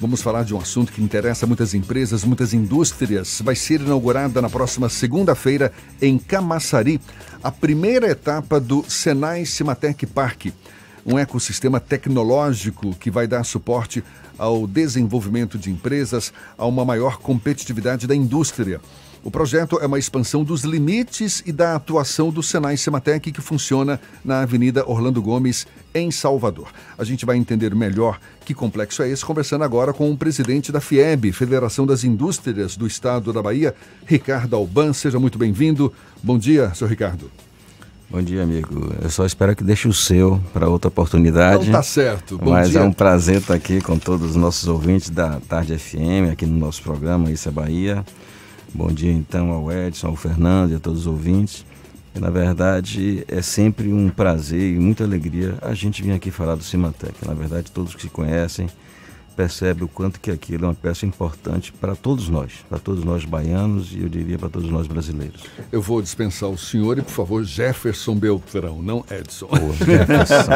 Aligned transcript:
Vamos 0.00 0.22
falar 0.22 0.44
de 0.44 0.54
um 0.54 0.58
assunto 0.58 0.92
que 0.92 1.02
interessa 1.02 1.46
muitas 1.46 1.74
empresas, 1.74 2.24
muitas 2.24 2.54
indústrias. 2.54 3.42
Vai 3.44 3.54
ser 3.54 3.82
inaugurada 3.82 4.40
na 4.40 4.48
próxima 4.48 4.88
segunda-feira 4.88 5.70
em 6.00 6.16
Camaçari 6.16 6.98
a 7.44 7.52
primeira 7.52 8.08
etapa 8.08 8.58
do 8.58 8.82
Senai 8.88 9.44
Cimatec 9.44 10.06
Park, 10.06 10.46
um 11.04 11.18
ecossistema 11.18 11.78
tecnológico 11.78 12.94
que 12.94 13.10
vai 13.10 13.26
dar 13.26 13.44
suporte 13.44 14.02
ao 14.38 14.66
desenvolvimento 14.66 15.58
de 15.58 15.70
empresas, 15.70 16.32
a 16.56 16.64
uma 16.64 16.82
maior 16.82 17.18
competitividade 17.18 18.06
da 18.06 18.16
indústria. 18.16 18.80
O 19.22 19.30
projeto 19.30 19.78
é 19.82 19.86
uma 19.86 19.98
expansão 19.98 20.42
dos 20.42 20.62
limites 20.62 21.42
e 21.44 21.52
da 21.52 21.74
atuação 21.74 22.30
do 22.30 22.42
Senai 22.42 22.78
Sematec, 22.78 23.30
que 23.30 23.40
funciona 23.42 24.00
na 24.24 24.40
Avenida 24.40 24.88
Orlando 24.88 25.20
Gomes, 25.20 25.66
em 25.94 26.10
Salvador. 26.10 26.68
A 26.96 27.04
gente 27.04 27.26
vai 27.26 27.36
entender 27.36 27.74
melhor 27.74 28.18
que 28.46 28.54
complexo 28.54 29.02
é 29.02 29.10
esse, 29.10 29.22
conversando 29.22 29.62
agora 29.62 29.92
com 29.92 30.10
o 30.10 30.16
presidente 30.16 30.72
da 30.72 30.80
FIEB, 30.80 31.32
Federação 31.32 31.86
das 31.86 32.02
Indústrias 32.02 32.78
do 32.78 32.86
Estado 32.86 33.30
da 33.30 33.42
Bahia, 33.42 33.74
Ricardo 34.06 34.56
Alban. 34.56 34.94
Seja 34.94 35.20
muito 35.20 35.36
bem-vindo. 35.36 35.92
Bom 36.22 36.38
dia, 36.38 36.72
senhor 36.72 36.88
Ricardo. 36.88 37.30
Bom 38.08 38.22
dia, 38.22 38.42
amigo. 38.42 38.90
Eu 39.02 39.10
só 39.10 39.26
espero 39.26 39.54
que 39.54 39.62
deixe 39.62 39.86
o 39.86 39.92
seu 39.92 40.40
para 40.52 40.66
outra 40.66 40.88
oportunidade. 40.88 41.66
Não 41.66 41.72
tá 41.72 41.82
certo. 41.82 42.38
Bom 42.38 42.52
mas 42.52 42.70
dia. 42.70 42.80
é 42.80 42.82
um 42.82 42.92
prazer 42.92 43.36
estar 43.36 43.54
aqui 43.54 43.82
com 43.82 43.98
todos 43.98 44.30
os 44.30 44.36
nossos 44.36 44.66
ouvintes 44.66 45.10
da 45.10 45.38
Tarde 45.46 45.76
FM, 45.78 46.32
aqui 46.32 46.46
no 46.46 46.58
nosso 46.58 46.82
programa 46.82 47.30
Isso 47.30 47.48
é 47.50 47.52
Bahia. 47.52 48.02
Bom 48.72 48.92
dia 48.92 49.12
então 49.12 49.50
ao 49.50 49.70
Edson, 49.72 50.06
ao 50.06 50.16
Fernando 50.16 50.70
e 50.70 50.76
a 50.76 50.78
todos 50.78 51.00
os 51.00 51.06
ouvintes. 51.08 51.66
E, 52.14 52.20
na 52.20 52.30
verdade, 52.30 53.24
é 53.26 53.42
sempre 53.42 53.92
um 53.92 54.08
prazer 54.08 54.74
e 54.74 54.78
muita 54.78 55.02
alegria 55.02 55.58
a 55.60 55.74
gente 55.74 56.02
vir 56.02 56.12
aqui 56.12 56.30
falar 56.30 56.54
do 56.54 56.62
Cimatec. 56.62 57.26
Na 57.26 57.34
verdade, 57.34 57.72
todos 57.72 57.96
que 57.96 58.02
se 58.02 58.08
conhecem 58.08 58.68
percebem 59.40 59.84
o 59.84 59.88
quanto 59.88 60.20
que 60.20 60.30
aquilo 60.30 60.66
é 60.66 60.68
uma 60.68 60.74
peça 60.74 61.06
importante 61.06 61.72
para 61.72 61.96
todos 61.96 62.28
nós, 62.28 62.52
para 62.68 62.78
todos 62.78 63.02
nós 63.02 63.24
baianos 63.24 63.90
e 63.90 64.02
eu 64.02 64.08
diria 64.08 64.38
para 64.38 64.50
todos 64.50 64.70
nós 64.70 64.86
brasileiros. 64.86 65.40
Eu 65.72 65.80
vou 65.80 66.02
dispensar 66.02 66.50
o 66.50 66.58
senhor 66.58 66.98
e, 66.98 67.02
por 67.02 67.10
favor, 67.10 67.42
Jefferson 67.42 68.16
Beltrão, 68.16 68.82
não 68.82 69.02
Edson. 69.10 69.46
Pô, 69.46 69.72
Jefferson. 69.82 70.52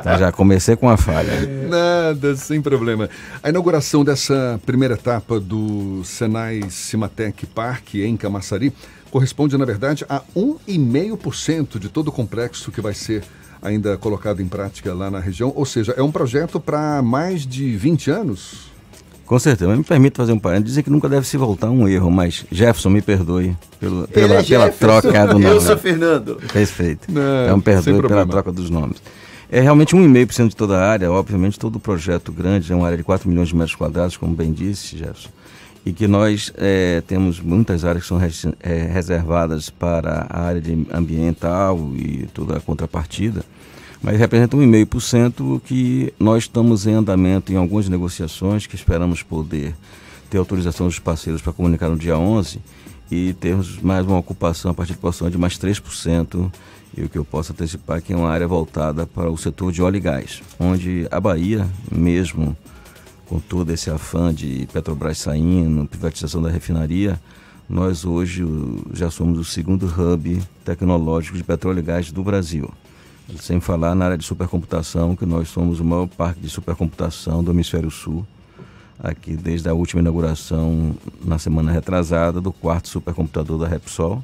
então, 0.00 0.18
já 0.18 0.32
comecei 0.32 0.74
com 0.74 0.88
a 0.88 0.96
falha. 0.96 1.32
Nada, 1.68 2.34
sem 2.36 2.62
problema. 2.62 3.10
A 3.42 3.50
inauguração 3.50 4.02
dessa 4.02 4.58
primeira 4.64 4.94
etapa 4.94 5.38
do 5.38 6.02
Senai 6.02 6.62
Cimatec 6.70 7.44
Park 7.44 7.96
em 7.96 8.16
Camaçari 8.16 8.72
corresponde, 9.10 9.58
na 9.58 9.66
verdade, 9.66 10.02
a 10.08 10.22
1,5% 10.34 11.78
de 11.78 11.90
todo 11.90 12.08
o 12.08 12.12
complexo 12.12 12.72
que 12.72 12.80
vai 12.80 12.94
ser 12.94 13.22
ainda 13.60 13.96
colocado 13.96 14.40
em 14.40 14.46
prática 14.46 14.92
lá 14.94 15.10
na 15.10 15.20
região. 15.20 15.52
Ou 15.54 15.64
seja, 15.64 15.94
é 15.96 16.02
um 16.02 16.10
projeto 16.10 16.60
para 16.60 17.02
mais 17.02 17.46
de 17.46 17.76
20 17.76 18.10
anos? 18.10 18.66
Com 19.24 19.38
certeza, 19.38 19.68
mas 19.68 19.78
me 19.78 19.84
permite 19.84 20.16
fazer 20.16 20.32
um 20.32 20.38
parênteses, 20.38 20.70
dizer 20.70 20.82
que 20.84 20.90
nunca 20.90 21.08
deve 21.08 21.26
se 21.26 21.36
voltar 21.36 21.68
um 21.68 21.88
erro, 21.88 22.10
mas 22.10 22.44
Jefferson, 22.50 22.90
me 22.90 23.02
perdoe 23.02 23.56
pelo, 23.80 24.06
pela, 24.06 24.36
é 24.36 24.42
pela 24.42 24.70
troca 24.70 25.26
do 25.26 25.32
nome. 25.40 25.46
Eu 25.46 25.60
sou 25.60 25.76
Fernando. 25.76 26.36
Perfeito. 26.52 27.10
Não, 27.10 27.44
então, 27.44 27.60
perdoe 27.60 28.02
pela 28.02 28.24
troca 28.24 28.52
dos 28.52 28.70
nomes. 28.70 29.02
É 29.50 29.60
realmente 29.60 29.96
1,5% 29.96 30.48
de 30.48 30.56
toda 30.56 30.78
a 30.78 30.88
área, 30.88 31.10
obviamente 31.10 31.58
todo 31.58 31.76
o 31.76 31.80
projeto 31.80 32.30
grande, 32.30 32.72
é 32.72 32.76
uma 32.76 32.86
área 32.86 32.96
de 32.96 33.02
4 33.02 33.28
milhões 33.28 33.48
de 33.48 33.56
metros 33.56 33.74
quadrados, 33.74 34.16
como 34.16 34.34
bem 34.34 34.52
disse, 34.52 34.96
Jefferson 34.96 35.30
e 35.86 35.92
que 35.92 36.08
nós 36.08 36.52
é, 36.56 37.00
temos 37.06 37.38
muitas 37.38 37.84
áreas 37.84 38.02
que 38.02 38.08
são 38.08 38.18
res, 38.18 38.44
é, 38.60 38.88
reservadas 38.92 39.70
para 39.70 40.26
a 40.28 40.42
área 40.42 40.60
ambiental 40.92 41.92
e 41.94 42.26
toda 42.34 42.56
a 42.56 42.60
contrapartida, 42.60 43.44
mas 44.02 44.18
representa 44.18 44.56
1,5% 44.56 45.62
que 45.62 46.12
nós 46.18 46.42
estamos 46.42 46.88
em 46.88 46.94
andamento 46.94 47.52
em 47.52 47.56
algumas 47.56 47.88
negociações 47.88 48.66
que 48.66 48.74
esperamos 48.74 49.22
poder 49.22 49.76
ter 50.28 50.38
autorização 50.38 50.88
dos 50.88 50.98
parceiros 50.98 51.40
para 51.40 51.52
comunicar 51.52 51.88
no 51.88 51.96
dia 51.96 52.18
11 52.18 52.58
e 53.08 53.32
termos 53.34 53.80
mais 53.80 54.04
uma 54.04 54.18
ocupação, 54.18 54.72
a 54.72 54.74
partir 54.74 54.92
de 54.92 54.98
ocupação 54.98 55.30
de 55.30 55.38
mais 55.38 55.56
3%, 55.56 56.50
e 56.96 57.04
o 57.04 57.08
que 57.08 57.16
eu 57.16 57.24
posso 57.24 57.52
antecipar 57.52 57.98
é 57.98 58.00
que 58.00 58.12
é 58.12 58.16
uma 58.16 58.28
área 58.28 58.48
voltada 58.48 59.06
para 59.06 59.30
o 59.30 59.38
setor 59.38 59.70
de 59.70 59.80
óleo 59.80 59.98
e 59.98 60.00
gás, 60.00 60.42
onde 60.58 61.06
a 61.12 61.20
Bahia 61.20 61.68
mesmo 61.92 62.56
com 63.28 63.40
todo 63.40 63.72
esse 63.72 63.90
afã 63.90 64.32
de 64.32 64.68
Petrobras 64.72 65.18
saindo, 65.18 65.86
privatização 65.86 66.40
da 66.40 66.50
refinaria, 66.50 67.20
nós 67.68 68.04
hoje 68.04 68.44
já 68.92 69.10
somos 69.10 69.38
o 69.38 69.44
segundo 69.44 69.86
hub 69.86 70.40
tecnológico 70.64 71.36
de 71.36 71.42
petróleo 71.42 71.80
e 71.80 71.82
gás 71.82 72.12
do 72.12 72.22
Brasil. 72.22 72.70
Sem 73.40 73.60
falar 73.60 73.94
na 73.96 74.04
área 74.04 74.18
de 74.18 74.24
supercomputação, 74.24 75.16
que 75.16 75.26
nós 75.26 75.48
somos 75.48 75.80
o 75.80 75.84
maior 75.84 76.06
parque 76.06 76.40
de 76.40 76.48
supercomputação 76.48 77.42
do 77.42 77.50
Hemisfério 77.50 77.90
Sul, 77.90 78.24
aqui 79.00 79.34
desde 79.34 79.68
a 79.68 79.74
última 79.74 80.00
inauguração 80.00 80.94
na 81.24 81.36
semana 81.36 81.72
retrasada 81.72 82.40
do 82.40 82.52
quarto 82.52 82.88
supercomputador 82.88 83.58
da 83.58 83.66
Repsol. 83.66 84.22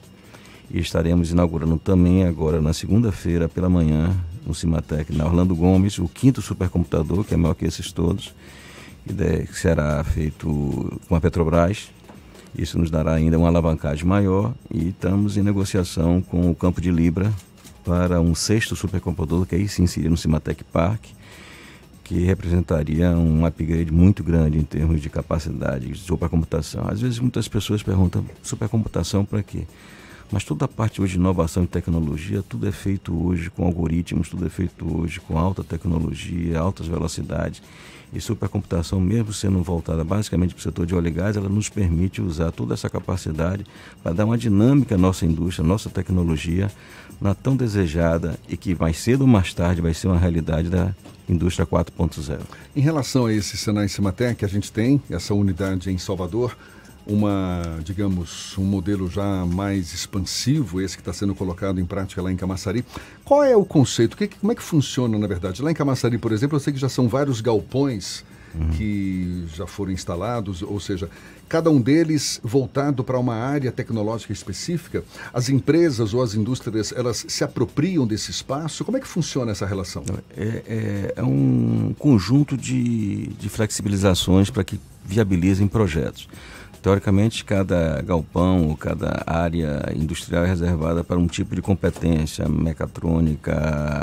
E 0.71 0.79
estaremos 0.79 1.33
inaugurando 1.33 1.77
também 1.79 2.25
agora 2.25 2.61
na 2.61 2.73
segunda-feira 2.73 3.49
pela 3.49 3.69
manhã, 3.69 4.15
no 4.47 4.55
Cimatec, 4.55 5.15
na 5.15 5.27
Orlando 5.27 5.55
Gomes, 5.55 5.99
o 5.99 6.09
quinto 6.09 6.41
supercomputador, 6.41 7.25
que 7.25 7.35
é 7.35 7.37
maior 7.37 7.55
que 7.55 7.65
esses 7.65 7.91
todos 7.91 8.33
que 9.07 9.59
será 9.59 10.03
feito 10.05 11.01
com 11.09 11.15
a 11.15 11.21
Petrobras. 11.21 11.91
Isso 12.57 12.79
nos 12.79 12.91
dará 12.91 13.15
ainda 13.15 13.39
uma 13.39 13.49
alavancagem 13.49 14.05
maior 14.05 14.55
e 14.71 14.89
estamos 14.89 15.37
em 15.37 15.43
negociação 15.43 16.21
com 16.21 16.51
o 16.51 16.55
Campo 16.55 16.81
de 16.81 16.91
Libra 16.91 17.33
para 17.85 18.21
um 18.21 18.35
sexto 18.35 18.77
supercomputador 18.77 19.47
que 19.47 19.55
aí 19.55 19.69
se 19.69 19.83
inserir 19.83 20.09
no 20.09 20.17
Cimatec 20.17 20.63
Park, 20.65 21.07
que 22.05 22.21
representaria 22.25 23.11
um 23.11 23.47
upgrade 23.47 23.91
muito 23.91 24.23
grande 24.23 24.59
em 24.59 24.63
termos 24.65 25.01
de 25.01 25.09
capacidade 25.09 25.89
de 25.89 25.99
supercomputação. 25.99 26.87
Às 26.89 27.01
vezes 27.01 27.19
muitas 27.19 27.49
pessoas 27.49 27.83
perguntam, 27.83 28.25
supercomputação 28.43 29.25
para 29.25 29.43
quê? 29.43 29.67
Mas 30.33 30.45
toda 30.45 30.65
a 30.65 30.69
parte 30.69 31.03
hoje 31.03 31.13
de 31.13 31.19
inovação 31.19 31.65
e 31.65 31.67
tecnologia, 31.67 32.43
tudo 32.43 32.67
é 32.67 32.73
feito 32.73 33.15
hoje 33.15 33.51
com 33.51 33.67
algoritmos, 33.67 34.31
tudo 34.31 34.47
é 34.47 34.49
feito 34.49 34.99
hoje 34.99 35.21
com 35.21 35.39
alta 35.39 35.63
tecnologia, 35.63 36.59
altas 36.59 36.87
velocidades. 36.87 37.63
E 38.15 38.21
supercomputação, 38.21 38.99
mesmo 38.99 39.31
sendo 39.31 39.63
voltada 39.63 40.03
basicamente 40.03 40.55
para 40.55 40.61
o 40.61 40.63
setor 40.63 40.87
de 40.87 40.95
óleo 40.95 41.09
e 41.09 41.11
gás, 41.11 41.37
ela 41.37 41.51
nos 41.51 41.69
permite 41.69 42.23
usar 42.23 42.51
toda 42.51 42.73
essa 42.73 42.89
capacidade 42.89 43.67
para 44.03 44.13
dar 44.15 44.25
uma 44.25 44.39
dinâmica 44.39 44.95
à 44.95 44.99
nossa 44.99 45.27
indústria, 45.27 45.65
à 45.65 45.69
nossa 45.69 45.91
tecnologia, 45.91 46.71
na 47.21 47.35
tão 47.35 47.55
desejada 47.55 48.39
e 48.49 48.57
que 48.57 48.75
mais 48.75 48.99
cedo 48.99 49.23
ou 49.23 49.27
mais 49.27 49.53
tarde 49.53 49.83
vai 49.83 49.93
ser 49.93 50.09
uma 50.09 50.19
realidade 50.19 50.71
da 50.71 50.95
indústria 51.29 51.67
4.0. 51.67 52.41
Em 52.75 52.81
relação 52.81 53.27
a 53.27 53.33
esse 53.33 53.57
Senai 53.59 53.89
Cimatec, 53.89 54.45
a 54.45 54.49
gente 54.49 54.73
tem 54.73 55.01
essa 55.11 55.35
unidade 55.35 55.91
em 55.91 55.99
Salvador, 55.99 56.57
uma, 57.07 57.79
digamos, 57.83 58.57
um 58.57 58.65
modelo 58.65 59.11
já 59.11 59.45
mais 59.47 59.93
expansivo, 59.93 60.81
esse 60.81 60.97
que 60.97 61.01
está 61.01 61.13
sendo 61.13 61.35
colocado 61.35 61.81
em 61.81 61.85
prática 61.85 62.23
lá 62.23 62.31
em 62.31 62.37
Camaçari. 62.37 62.85
Qual 63.25 63.43
é 63.43 63.57
o 63.57 63.65
conceito? 63.65 64.17
Que, 64.17 64.29
como 64.29 64.53
é 64.53 64.55
que 64.55 64.63
funciona, 64.63 65.19
na 65.19 65.27
verdade? 65.27 65.63
Lá 65.63 65.71
em 65.71 65.75
Camaçari, 65.75 66.19
por 66.19 66.33
exemplo, 66.33 66.57
eu 66.57 66.61
sei 66.61 66.73
que 66.73 66.79
já 66.79 66.89
são 66.89 67.09
vários 67.09 67.41
galpões 67.41 68.25
uhum. 68.55 68.71
que 68.71 69.45
já 69.55 69.67
foram 69.67 69.93
instalados, 69.93 70.63
ou 70.63 70.79
seja, 70.79 71.09
cada 71.49 71.71
um 71.71 71.81
deles 71.81 72.41
voltado 72.43 73.05
para 73.05 73.19
uma 73.19 73.35
área 73.35 73.71
tecnológica 73.71 74.33
específica. 74.33 75.05
As 75.33 75.49
empresas 75.49 76.15
ou 76.15 76.23
as 76.23 76.35
indústrias, 76.35 76.93
elas 76.93 77.27
se 77.29 77.45
apropriam 77.45 78.07
desse 78.07 78.31
espaço? 78.31 78.85
Como 78.85 78.97
é 78.97 79.01
que 79.01 79.09
funciona 79.09 79.53
essa 79.53 79.67
relação? 79.67 80.05
É, 80.37 80.63
é, 80.67 81.15
é 81.17 81.23
um 81.23 81.95
conjunto 81.99 82.57
de, 82.57 83.27
de 83.27 83.49
flexibilizações 83.49 84.51
para 84.51 84.65
que 84.65 84.81
viabilizem 85.05 85.67
projetos. 85.67 86.29
Teoricamente, 86.83 87.45
cada 87.45 88.03
galpão 88.03 88.67
ou 88.67 88.77
cada 88.77 89.23
área 89.25 89.93
industrial 89.95 90.45
é 90.45 90.49
reservada 90.49 91.05
para 91.05 91.17
um 91.17 91.29
tipo 91.29 91.55
de 91.55 91.63
competência, 91.63 92.49
mecatrônica, 92.49 93.55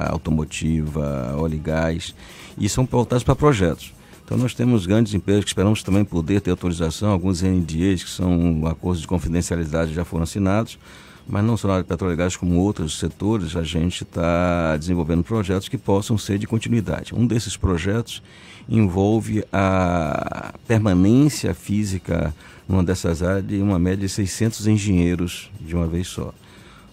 automotiva, 0.10 1.36
óleo 1.38 1.56
e 1.56 1.60
gás, 1.60 2.16
e 2.58 2.70
são 2.70 2.86
voltados 2.86 3.22
para 3.22 3.36
projetos. 3.36 3.94
Então 4.24 4.38
nós 4.38 4.54
temos 4.54 4.86
grandes 4.86 5.14
empresas 5.14 5.44
que 5.44 5.50
esperamos 5.50 5.84
também 5.84 6.06
poder 6.06 6.40
ter 6.40 6.52
autorização, 6.52 7.12
alguns 7.12 7.42
NDAs, 7.42 8.04
que 8.04 8.10
são 8.10 8.66
acordos 8.66 9.02
de 9.02 9.08
confidencialidade 9.08 9.94
já 9.94 10.06
foram 10.06 10.24
assinados, 10.24 10.80
mas 11.30 11.46
não 11.46 11.56
só 11.56 11.68
na 11.68 11.74
área 11.76 11.84
de 11.84 11.90
petróleo 11.90 12.14
e 12.14 12.18
gás, 12.18 12.36
como 12.36 12.60
outros 12.60 12.98
setores, 12.98 13.56
a 13.56 13.64
gente 13.64 14.04
está 14.04 14.76
desenvolvendo 14.76 15.24
projetos 15.24 15.70
que 15.70 15.78
possam 15.78 16.18
ser 16.18 16.40
de 16.40 16.48
continuidade. 16.48 17.14
Um 17.14 17.28
desses 17.28 17.56
projetos 17.56 18.24
envolve 18.68 19.44
a 19.54 20.54
permanência 20.68 21.54
física 21.54 22.34
numa 22.68 22.84
dessas 22.84 23.22
áreas 23.22 23.48
de 23.48 23.62
uma 23.62 23.78
média 23.78 24.08
de 24.08 24.10
600 24.10 24.68
engenheiros 24.68 25.52
de 25.62 25.76
uma 25.76 25.88
vez 25.88 26.08
só. 26.08 26.34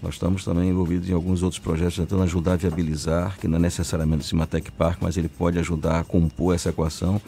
Nós 0.02 0.14
estamos 0.14 0.44
também 0.44 0.68
envolvidos 0.68 1.08
em 1.08 1.12
alguns 1.14 1.42
outros 1.42 1.58
projetos 1.58 1.96
tentando 1.96 2.22
ajudar 2.22 2.52
a 2.52 2.56
viabilizar, 2.56 3.38
que 3.38 3.48
não 3.48 3.56
é 3.56 3.60
necessariamente 3.60 4.22
o 4.22 4.26
Cimatec 4.26 4.70
Park, 4.70 4.98
mas 5.00 5.16
ele 5.16 5.28
pode 5.28 5.58
ajudar 5.58 6.00
a 6.00 6.04
compor 6.04 6.54
essa 6.54 6.68
equação 6.68 7.20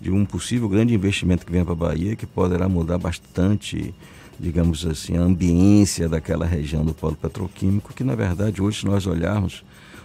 de 0.00 0.10
um 0.10 0.24
possível 0.24 0.68
grande 0.68 0.94
investimento 0.94 1.44
que 1.44 1.52
venha 1.52 1.64
para 1.64 1.74
a 1.74 1.76
Bahia, 1.76 2.16
que 2.16 2.26
poderá 2.26 2.68
mudar 2.68 2.98
bastante, 2.98 3.94
digamos 4.38 4.84
assim, 4.86 5.16
a 5.16 5.20
ambiência 5.20 6.08
daquela 6.08 6.46
região 6.46 6.84
do 6.84 6.94
polo 6.94 7.16
petroquímico, 7.16 7.92
que 7.92 8.04
na 8.04 8.14
verdade 8.14 8.62
hoje, 8.62 8.80
se 8.80 8.86
nós 8.86 9.06
olharmos, 9.06 9.64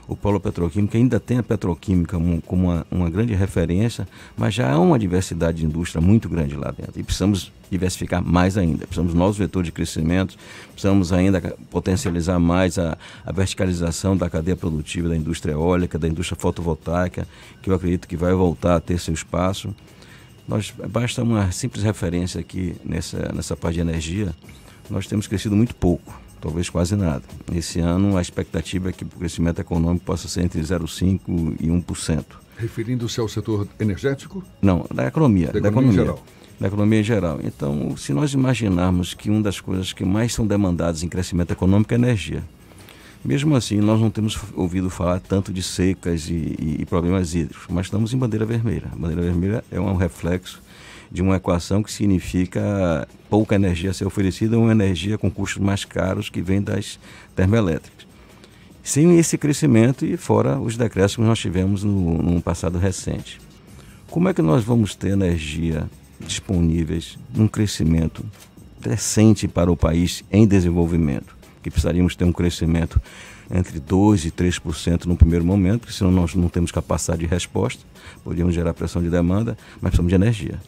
o 0.10 0.16
polo 0.16 0.40
petroquímico 0.40 0.98
ainda 0.98 1.20
tem 1.20 1.38
a 1.38 1.44
petroquímica 1.44 2.18
como 2.46 2.68
uma, 2.68 2.88
uma, 2.90 3.10
grande 3.12 3.36
referência, 3.36 4.08
mas 4.36 4.56
já 4.56 4.72
há 4.72 4.80
uma 4.80 4.98
diversidade 4.98 5.60
de 5.60 5.66
indústria 5.66 6.02
muito 6.02 6.28
grande 6.28 6.56
lá 6.56 6.72
dentro. 6.72 7.00
E 7.00 7.04
precisamos 7.04 7.52
diversificar 7.70 8.24
mais 8.24 8.58
ainda. 8.58 8.88
Precisamos 8.88 9.14
novos 9.14 9.38
vetores 9.38 9.68
de 9.68 9.72
crescimento, 9.72 10.36
precisamos 10.72 11.14
ainda 11.14 11.56
potencializar 11.70 12.40
mais 12.40 12.80
a, 12.80 12.98
a 13.24 13.32
verticalização 13.32 14.18
da 14.18 14.28
cadeia 14.28 14.58
produtiva 14.58 15.08
da 15.10 15.16
indústria 15.16 15.52
eólica, 15.52 16.00
da 16.00 16.08
indústria 16.08 16.40
fotovoltaica, 16.40 17.28
que 17.62 17.70
eu 17.70 17.76
acredito 17.76 18.08
que 18.08 18.18
vai 18.18 18.34
voltar 18.34 18.78
a 18.78 18.80
ter 18.80 19.00
seu 19.00 19.14
espaço. 19.14 19.76
Nós, 20.50 20.74
basta 20.90 21.22
uma 21.24 21.52
simples 21.52 21.84
referência 21.84 22.42
aqui 22.42 22.76
nessa, 22.84 23.32
nessa 23.34 23.56
parte 23.56 23.76
de 23.76 23.82
energia, 23.82 24.36
nós 24.90 25.06
temos 25.06 25.28
crescido 25.28 25.56
muito 25.56 25.76
pouco 25.76 26.20
talvez 26.42 26.70
quase 26.70 26.96
nada. 26.96 27.24
Esse 27.54 27.80
ano 27.80 28.18
a 28.18 28.22
expectativa 28.22 28.90
é 28.90 28.92
que 28.92 29.04
o 29.04 29.08
crescimento 29.08 29.60
econômico 29.60 30.06
possa 30.06 30.28
ser 30.28 30.42
entre 30.42 30.62
0,5% 30.62 31.56
e 31.60 31.68
1%. 31.68 32.26
Referindo-se 32.58 33.20
ao 33.20 33.28
setor 33.28 33.68
energético? 33.80 34.44
Não, 34.62 34.86
da 34.94 35.06
economia. 35.08 35.48
Da, 35.48 35.60
da 35.60 35.70
economia, 35.70 35.94
geral. 35.94 36.24
Da 36.60 36.68
economia 36.68 37.00
em 37.00 37.04
geral. 37.04 37.40
Então, 37.44 37.96
se 37.96 38.14
nós 38.14 38.34
imaginarmos 38.34 39.14
que 39.14 39.30
uma 39.30 39.42
das 39.42 39.60
coisas 39.60 39.94
que 39.94 40.04
mais 40.04 40.34
são 40.34 40.46
demandadas 40.46 41.04
em 41.04 41.10
crescimento 41.10 41.52
econômico 41.52 41.94
é 41.94 41.96
energia. 41.96 42.44
Mesmo 43.24 43.54
assim, 43.56 43.78
nós 43.78 44.00
não 44.00 44.10
temos 44.10 44.40
ouvido 44.56 44.90
falar 44.90 45.20
tanto 45.20 45.52
de 45.52 45.62
secas 45.62 46.30
e, 46.30 46.34
e, 46.34 46.78
e 46.80 46.86
problemas 46.86 47.36
hídricos, 47.36 47.66
mas 47.70 47.88
estamos 47.88 48.14
em 48.14 48.18
bandeira 48.18 48.46
vermelha. 48.46 48.90
A 48.94 48.96
bandeira 48.96 49.22
vermelha 49.22 49.64
é 49.70 49.80
um 49.80 49.96
reflexo 49.96 50.62
de 51.12 51.22
uma 51.22 51.36
equação 51.36 51.84
que 51.84 51.92
significa 51.92 53.08
pouca 53.30 53.56
energia 53.56 53.90
a 53.90 53.94
ser 53.94 54.06
oferecida, 54.06 54.58
uma 54.58 54.72
energia 54.72 55.18
com 55.18 55.30
custos 55.30 55.62
mais 55.62 55.84
caros 55.84 56.30
que 56.30 56.42
vem 56.42 56.62
das 56.62 57.00
termoelétricas. 57.36 58.08
Sem 58.82 59.20
esse 59.20 59.38
crescimento 59.38 60.06
e 60.06 60.16
fora 60.16 60.58
os 60.58 60.78
decréscimos 60.78 61.26
que 61.26 61.30
nós 61.30 61.40
tivemos 61.40 61.84
no, 61.84 62.22
no 62.22 62.42
passado 62.42 62.78
recente. 62.78 63.42
Como 64.10 64.30
é 64.30 64.34
que 64.34 64.42
nós 64.42 64.64
vamos 64.64 64.96
ter 64.96 65.10
energia 65.10 65.90
disponíveis 66.20 67.18
num 67.34 67.48
crescimento 67.48 68.26
decente 68.80 69.48
para 69.48 69.72
o 69.72 69.78
país 69.78 70.24
em 70.32 70.48
desenvolvimento? 70.48 71.39
Que 71.62 71.70
precisaríamos 71.70 72.16
ter 72.16 72.26
um 72.26 72.32
crescimento 72.32 73.02
entre 73.52 73.80
2% 73.80 74.26
e 74.26 74.32
3% 74.32 75.06
no 75.06 75.16
primeiro 75.16 75.44
momento, 75.44 75.82
porque 75.82 75.94
senão 75.94 76.12
nós 76.12 76.36
não 76.36 76.48
temos 76.48 76.72
capacidade 76.72 77.22
de 77.22 77.28
resposta, 77.28 77.84
podíamos 78.24 78.54
gerar 78.54 78.74
pressão 78.74 79.02
de 79.02 79.10
demanda, 79.10 79.58
mas 79.82 79.92
precisamos 79.92 80.10
de 80.10 80.16
energia. 80.16 80.60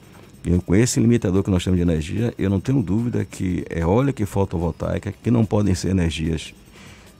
E 0.43 0.57
com 0.59 0.75
esse 0.75 0.99
limitador 0.99 1.43
que 1.43 1.51
nós 1.51 1.63
temos 1.63 1.77
de 1.77 1.83
energia, 1.83 2.33
eu 2.37 2.49
não 2.49 2.59
tenho 2.59 2.81
dúvida 2.81 3.23
que 3.23 3.63
eólica 3.69 4.23
e 4.23 4.25
fotovoltaica, 4.25 5.13
que 5.23 5.29
não 5.29 5.45
podem 5.45 5.75
ser 5.75 5.89
energias 5.89 6.53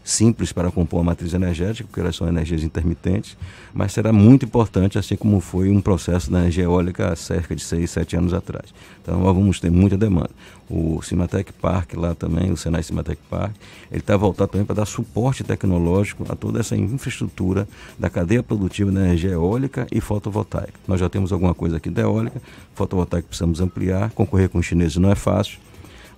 simples 0.03 0.51
para 0.51 0.71
compor 0.71 1.01
a 1.01 1.03
matriz 1.03 1.33
energética, 1.33 1.87
porque 1.87 1.99
elas 1.99 2.15
são 2.15 2.27
energias 2.27 2.63
intermitentes, 2.63 3.37
mas 3.73 3.93
será 3.93 4.11
muito 4.11 4.45
importante, 4.45 4.97
assim 4.97 5.15
como 5.15 5.39
foi 5.39 5.69
um 5.69 5.79
processo 5.79 6.31
da 6.31 6.39
energia 6.39 6.63
eólica 6.63 7.11
há 7.11 7.15
cerca 7.15 7.55
de 7.55 7.63
6, 7.63 7.89
7 7.89 8.15
anos 8.17 8.33
atrás. 8.33 8.73
Então 9.01 9.19
nós 9.19 9.35
vamos 9.35 9.59
ter 9.59 9.71
muita 9.71 9.97
demanda. 9.97 10.31
O 10.69 11.01
Cimatec 11.01 11.51
Park 11.53 11.93
lá 11.95 12.15
também, 12.15 12.51
o 12.51 12.57
Senai 12.57 12.81
Cimatec 12.81 13.21
Park, 13.29 13.53
ele 13.91 13.99
está 13.99 14.15
voltado 14.15 14.51
também 14.51 14.65
para 14.65 14.75
dar 14.75 14.85
suporte 14.85 15.43
tecnológico 15.43 16.25
a 16.29 16.35
toda 16.35 16.59
essa 16.59 16.75
infraestrutura 16.75 17.67
da 17.99 18.09
cadeia 18.09 18.41
produtiva 18.41 18.91
da 18.91 19.01
energia 19.01 19.31
eólica 19.31 19.85
e 19.91 19.99
fotovoltaica. 19.99 20.73
Nós 20.87 20.99
já 20.99 21.09
temos 21.09 21.31
alguma 21.31 21.53
coisa 21.53 21.77
aqui 21.77 21.89
da 21.89 22.01
eólica, 22.01 22.41
fotovoltaica 22.73 23.27
precisamos 23.27 23.59
ampliar, 23.59 24.11
concorrer 24.11 24.49
com 24.49 24.59
os 24.59 24.65
chineses 24.65 24.97
não 24.97 25.11
é 25.11 25.15
fácil, 25.15 25.59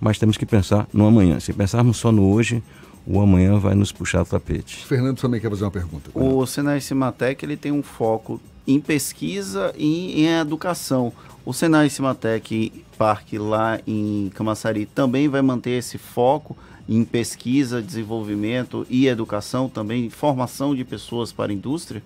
mas 0.00 0.18
temos 0.18 0.36
que 0.36 0.46
pensar 0.46 0.86
no 0.92 1.06
amanhã. 1.06 1.40
Se 1.40 1.52
pensarmos 1.52 1.96
só 1.96 2.12
no 2.12 2.30
hoje, 2.30 2.62
o 3.06 3.20
amanhã 3.20 3.58
vai 3.58 3.74
nos 3.74 3.92
puxar 3.92 4.22
o 4.22 4.24
tapete. 4.24 4.84
Fernando 4.86 5.18
também 5.18 5.40
quer 5.40 5.50
fazer 5.50 5.64
uma 5.64 5.70
pergunta. 5.70 6.10
O 6.14 6.46
Senai 6.46 6.80
Cimatec 6.80 7.44
ele 7.44 7.56
tem 7.56 7.72
um 7.72 7.82
foco 7.82 8.40
em 8.66 8.80
pesquisa 8.80 9.74
e 9.76 10.22
em 10.22 10.26
educação. 10.38 11.12
O 11.44 11.52
Senai 11.52 11.90
Cimatec 11.90 12.72
Parque 12.96 13.36
lá 13.36 13.78
em 13.86 14.30
Camaçari 14.34 14.86
também 14.86 15.28
vai 15.28 15.42
manter 15.42 15.72
esse 15.72 15.98
foco 15.98 16.56
em 16.88 17.04
pesquisa, 17.04 17.82
desenvolvimento 17.82 18.86
e 18.88 19.06
educação 19.06 19.68
também, 19.68 20.10
formação 20.10 20.74
de 20.74 20.84
pessoas 20.84 21.32
para 21.32 21.50
a 21.50 21.54
indústria? 21.54 22.02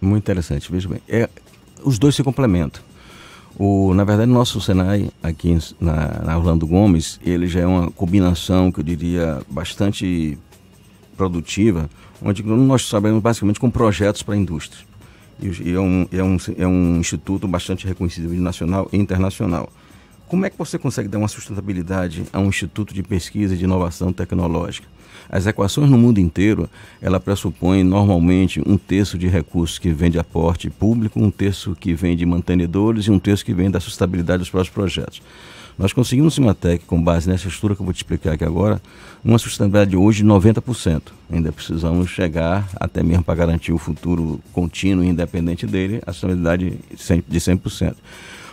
Muito 0.00 0.24
interessante, 0.24 0.70
veja 0.70 0.88
bem. 0.88 1.00
É, 1.08 1.28
os 1.82 1.98
dois 1.98 2.14
se 2.14 2.22
complementam. 2.22 2.82
O, 3.58 3.94
na 3.94 4.04
verdade, 4.04 4.30
nosso 4.30 4.60
Senai 4.60 5.10
aqui 5.22 5.56
na, 5.80 6.22
na 6.22 6.36
Orlando 6.36 6.66
Gomes, 6.66 7.18
ele 7.24 7.46
já 7.46 7.60
é 7.60 7.66
uma 7.66 7.90
combinação 7.90 8.70
que 8.70 8.80
eu 8.80 8.84
diria 8.84 9.40
bastante 9.48 10.38
produtiva, 11.16 11.88
onde 12.22 12.42
nós 12.42 12.86
trabalhamos 12.88 13.22
basicamente 13.22 13.58
com 13.58 13.70
projetos 13.70 14.22
para 14.22 14.34
a 14.34 14.36
indústria. 14.36 14.84
E, 15.40 15.72
é, 15.72 15.80
um, 15.80 16.06
é, 16.12 16.22
um, 16.22 16.36
é 16.58 16.66
um 16.66 16.96
instituto 16.98 17.48
bastante 17.48 17.86
reconhecido 17.86 18.32
nacional 18.34 18.88
e 18.92 18.98
internacional. 18.98 19.70
Como 20.28 20.44
é 20.44 20.50
que 20.50 20.58
você 20.58 20.78
consegue 20.78 21.08
dar 21.08 21.18
uma 21.18 21.28
sustentabilidade 21.28 22.24
a 22.32 22.40
um 22.40 22.48
instituto 22.48 22.92
de 22.92 23.02
pesquisa 23.02 23.54
e 23.54 23.56
de 23.56 23.64
inovação 23.64 24.12
tecnológica? 24.12 24.86
As 25.30 25.46
equações 25.46 25.90
no 25.90 25.98
mundo 25.98 26.18
inteiro, 26.18 26.68
ela 27.00 27.18
pressupõe 27.18 27.82
normalmente 27.82 28.62
um 28.66 28.76
terço 28.76 29.18
de 29.18 29.26
recursos 29.26 29.78
que 29.78 29.90
vem 29.90 30.10
de 30.10 30.18
aporte 30.18 30.70
público, 30.70 31.20
um 31.20 31.30
terço 31.30 31.76
que 31.78 31.94
vem 31.94 32.16
de 32.16 32.24
mantenedores 32.24 33.06
e 33.06 33.10
um 33.10 33.18
terço 33.18 33.44
que 33.44 33.54
vem 33.54 33.70
da 33.70 33.80
sustentabilidade 33.80 34.40
dos 34.40 34.50
próprios 34.50 34.72
projetos. 34.72 35.22
Nós 35.78 35.92
conseguimos 35.92 36.34
Cimatec, 36.34 36.86
com 36.86 37.02
base 37.02 37.28
nessa 37.28 37.48
estrutura 37.48 37.74
que 37.74 37.82
eu 37.82 37.84
vou 37.84 37.92
te 37.92 37.98
explicar 37.98 38.32
aqui 38.32 38.44
agora, 38.44 38.80
uma 39.22 39.36
sustentabilidade 39.36 39.94
hoje 39.94 40.22
de 40.22 40.28
90%. 40.28 41.02
Ainda 41.30 41.52
precisamos 41.52 42.08
chegar 42.08 42.66
até 42.76 43.02
mesmo 43.02 43.22
para 43.22 43.34
garantir 43.34 43.72
o 43.72 43.78
futuro 43.78 44.40
contínuo 44.54 45.04
e 45.04 45.08
independente 45.08 45.66
dele, 45.66 46.00
a 46.06 46.12
sustentabilidade 46.14 46.78
de 47.28 47.40
100%. 47.40 47.94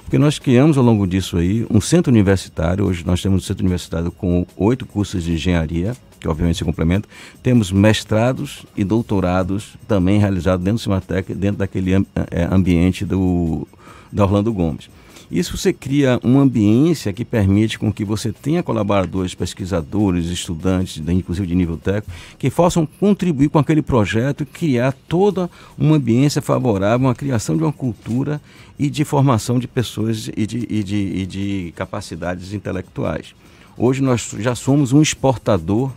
Porque 0.04 0.18
nós 0.18 0.38
criamos 0.38 0.78
ao 0.78 0.84
longo 0.84 1.08
disso 1.08 1.38
aí 1.38 1.66
um 1.70 1.80
centro 1.80 2.12
universitário, 2.12 2.86
hoje 2.86 3.06
nós 3.06 3.22
temos 3.22 3.42
um 3.42 3.46
centro 3.46 3.64
universitário 3.64 4.12
com 4.12 4.46
oito 4.58 4.86
cursos 4.86 5.24
de 5.24 5.32
engenharia, 5.32 5.96
que 6.24 6.28
obviamente 6.30 6.58
se 6.58 6.64
complementam. 6.64 7.10
Temos 7.44 7.72
mestrados 7.72 8.66
e 8.76 8.84
doutorados 8.84 9.76
também 9.88 10.18
realizados 10.18 10.64
dentro 10.64 10.80
do 10.80 10.82
Cimatec, 10.82 11.34
dentro 11.36 11.58
daquele 11.58 11.94
é, 11.94 12.44
ambiente 12.50 13.04
do, 13.04 13.68
da 14.12 14.24
Orlando 14.24 14.52
Gomes. 14.54 14.90
Isso 15.30 15.58
você 15.58 15.74
cria 15.74 16.20
uma 16.24 16.42
ambiência 16.42 17.12
que 17.12 17.26
permite 17.26 17.80
com 17.80 17.92
que 17.92 18.06
você 18.06 18.32
tenha 18.32 18.62
colaboradores, 18.62 19.34
pesquisadores, 19.34 20.28
estudantes, 20.28 21.02
inclusive 21.08 21.48
de 21.48 21.56
nível 21.56 21.76
técnico, 21.76 22.12
que 22.38 22.52
possam 22.52 22.86
contribuir 22.86 23.50
com 23.50 23.58
aquele 23.58 23.82
projeto 23.82 24.44
e 24.44 24.46
criar 24.46 24.94
toda 25.08 25.50
uma 25.76 25.96
ambiência 25.96 26.42
favorável 26.42 27.10
à 27.10 27.16
criação 27.16 27.58
de 27.58 27.64
uma 27.64 27.74
cultura 27.74 28.40
e 28.78 28.90
de 28.90 29.04
formação 29.04 29.58
de 29.58 29.68
pessoas 29.68 30.30
e 30.38 30.46
de, 30.46 30.68
e 30.70 30.84
de, 30.84 30.98
e 30.98 31.26
de 31.26 31.74
capacidades 31.76 32.54
intelectuais. 32.54 33.34
Hoje 33.76 34.04
nós 34.04 34.36
já 34.38 34.54
somos 34.54 34.94
um 34.94 35.02
exportador 35.02 35.92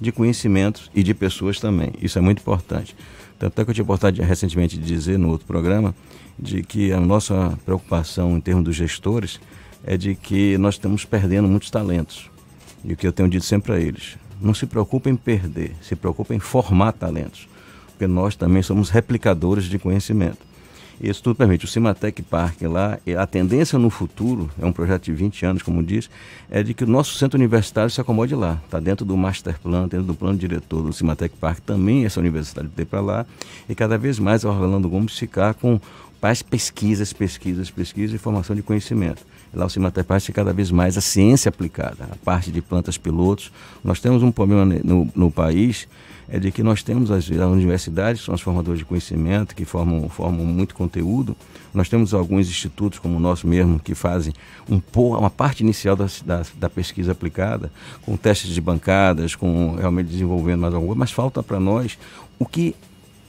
de 0.00 0.12
conhecimentos 0.12 0.90
e 0.94 1.02
de 1.02 1.14
pessoas 1.14 1.58
também. 1.58 1.92
Isso 2.00 2.18
é 2.18 2.22
muito 2.22 2.40
importante. 2.40 2.94
Tanto 3.38 3.60
é 3.60 3.64
que 3.64 3.70
eu 3.70 3.74
tinha 3.74 3.84
oportunidade 3.84 4.26
recentemente 4.26 4.76
de 4.76 4.84
dizer 4.84 5.18
no 5.18 5.28
outro 5.28 5.46
programa 5.46 5.94
de 6.38 6.62
que 6.62 6.92
a 6.92 7.00
nossa 7.00 7.58
preocupação 7.64 8.36
em 8.36 8.40
termos 8.40 8.64
dos 8.64 8.76
gestores 8.76 9.40
é 9.84 9.96
de 9.96 10.14
que 10.14 10.58
nós 10.58 10.74
estamos 10.74 11.04
perdendo 11.04 11.48
muitos 11.48 11.70
talentos. 11.70 12.30
E 12.84 12.92
o 12.92 12.96
que 12.96 13.06
eu 13.06 13.12
tenho 13.12 13.28
dito 13.28 13.44
sempre 13.44 13.72
a 13.72 13.78
eles, 13.78 14.16
não 14.40 14.54
se 14.54 14.66
preocupem 14.66 15.12
em 15.14 15.16
perder, 15.16 15.74
se 15.82 15.96
preocupem 15.96 16.36
em 16.36 16.40
formar 16.40 16.92
talentos, 16.92 17.48
porque 17.90 18.06
nós 18.06 18.36
também 18.36 18.62
somos 18.62 18.90
replicadores 18.90 19.64
de 19.64 19.78
conhecimento. 19.78 20.47
Isso 21.00 21.22
tudo 21.22 21.36
permite. 21.36 21.64
O 21.64 21.68
Cimatec 21.68 22.22
Park 22.22 22.62
lá, 22.62 22.98
a 23.16 23.26
tendência 23.26 23.78
no 23.78 23.88
futuro, 23.88 24.50
é 24.60 24.66
um 24.66 24.72
projeto 24.72 25.04
de 25.04 25.12
20 25.12 25.46
anos, 25.46 25.62
como 25.62 25.82
diz, 25.82 26.10
é 26.50 26.62
de 26.62 26.74
que 26.74 26.84
o 26.84 26.86
nosso 26.86 27.14
centro 27.14 27.38
universitário 27.38 27.90
se 27.90 28.00
acomode 28.00 28.34
lá. 28.34 28.60
Está 28.64 28.80
dentro 28.80 29.04
do 29.04 29.16
master 29.16 29.58
plan, 29.60 29.82
dentro 29.82 30.06
do 30.06 30.14
plano 30.14 30.36
diretor 30.36 30.82
do 30.82 30.92
Cimatec 30.92 31.36
Park 31.36 31.60
também 31.60 32.04
essa 32.04 32.18
universidade 32.18 32.68
ter 32.68 32.84
para 32.84 33.00
lá. 33.00 33.26
E 33.68 33.74
cada 33.74 33.96
vez 33.96 34.18
mais 34.18 34.44
a 34.44 34.50
Orlando 34.50 34.88
Gomes 34.88 35.16
ficar 35.16 35.54
com 35.54 35.80
mais 36.20 36.42
pesquisas, 36.42 37.12
pesquisas, 37.12 37.70
pesquisas 37.70 38.14
e 38.14 38.18
formação 38.18 38.54
de 38.54 38.62
conhecimento. 38.62 39.24
Lá 39.52 39.66
o 39.66 39.70
Cimatec 39.70 40.06
Park 40.06 40.28
é 40.28 40.32
cada 40.32 40.52
vez 40.52 40.70
mais 40.70 40.98
a 40.98 41.00
ciência 41.00 41.48
aplicada, 41.48 42.08
a 42.10 42.16
parte 42.16 42.50
de 42.50 42.60
plantas 42.60 42.98
pilotos. 42.98 43.50
Nós 43.82 44.00
temos 44.00 44.22
um 44.22 44.30
problema 44.30 44.64
no, 44.64 45.10
no 45.14 45.30
país 45.30 45.88
é 46.30 46.38
de 46.38 46.52
que 46.52 46.62
nós 46.62 46.82
temos 46.82 47.10
as, 47.10 47.24
as 47.30 47.50
universidades, 47.50 48.22
são 48.22 48.34
as 48.34 48.40
formadoras 48.42 48.78
de 48.78 48.84
conhecimento, 48.84 49.54
que 49.54 49.64
formam, 49.64 50.10
formam 50.10 50.44
muito 50.44 50.74
conteúdo. 50.74 51.34
Nós 51.72 51.88
temos 51.88 52.12
alguns 52.12 52.48
institutos, 52.48 52.98
como 52.98 53.16
o 53.16 53.20
nosso 53.20 53.46
mesmo, 53.46 53.80
que 53.80 53.94
fazem 53.94 54.34
um, 54.68 54.80
uma 54.94 55.30
parte 55.30 55.62
inicial 55.62 55.96
da, 55.96 56.06
da, 56.26 56.42
da 56.56 56.68
pesquisa 56.68 57.12
aplicada, 57.12 57.72
com 58.02 58.14
testes 58.14 58.50
de 58.50 58.60
bancadas, 58.60 59.34
com 59.34 59.76
realmente 59.76 60.08
desenvolvendo 60.08 60.60
mais 60.60 60.74
alguma 60.74 60.88
coisa, 60.88 60.98
mas 60.98 61.10
falta 61.10 61.42
para 61.42 61.58
nós 61.58 61.98
o 62.38 62.44
que 62.44 62.74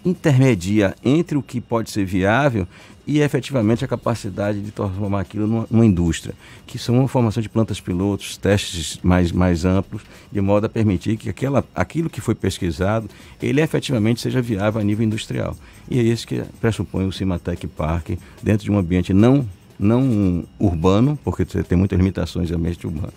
intermedia 0.05 0.95
entre 1.03 1.37
o 1.37 1.43
que 1.43 1.59
pode 1.59 1.89
ser 1.89 2.05
viável 2.05 2.67
e 3.09 3.21
efetivamente 3.21 3.83
a 3.83 3.87
capacidade 3.87 4.61
de 4.61 4.69
transformar 4.69 5.21
aquilo 5.21 5.47
numa, 5.47 5.67
numa, 5.71 5.85
indústria, 5.85 6.35
que 6.67 6.77
são 6.77 6.99
uma 6.99 7.07
formação 7.07 7.41
de 7.41 7.49
plantas 7.49 7.81
pilotos, 7.81 8.37
testes 8.37 8.99
mais, 9.01 9.31
mais 9.31 9.65
amplos, 9.65 10.03
de 10.31 10.39
modo 10.39 10.65
a 10.65 10.69
permitir 10.69 11.17
que 11.17 11.27
aquela, 11.27 11.65
aquilo 11.73 12.07
que 12.07 12.21
foi 12.21 12.35
pesquisado, 12.35 13.09
ele 13.41 13.61
efetivamente 13.61 14.21
seja 14.21 14.43
viável 14.43 14.79
a 14.79 14.83
nível 14.83 15.03
industrial. 15.03 15.57
E 15.89 15.99
é 15.99 16.03
isso 16.03 16.27
que 16.27 16.43
pressupõe 16.61 17.07
o 17.07 17.11
Cimatec 17.11 17.65
Park, 17.65 18.11
dentro 18.43 18.65
de 18.65 18.71
um 18.71 18.77
ambiente 18.77 19.11
não, 19.11 19.43
não 19.79 20.43
urbano, 20.59 21.17
porque 21.23 21.43
tem 21.45 21.77
muitas 21.77 21.97
limitações 21.97 22.47
de 22.47 22.53
ambiente 22.53 22.85
urbano. 22.85 23.13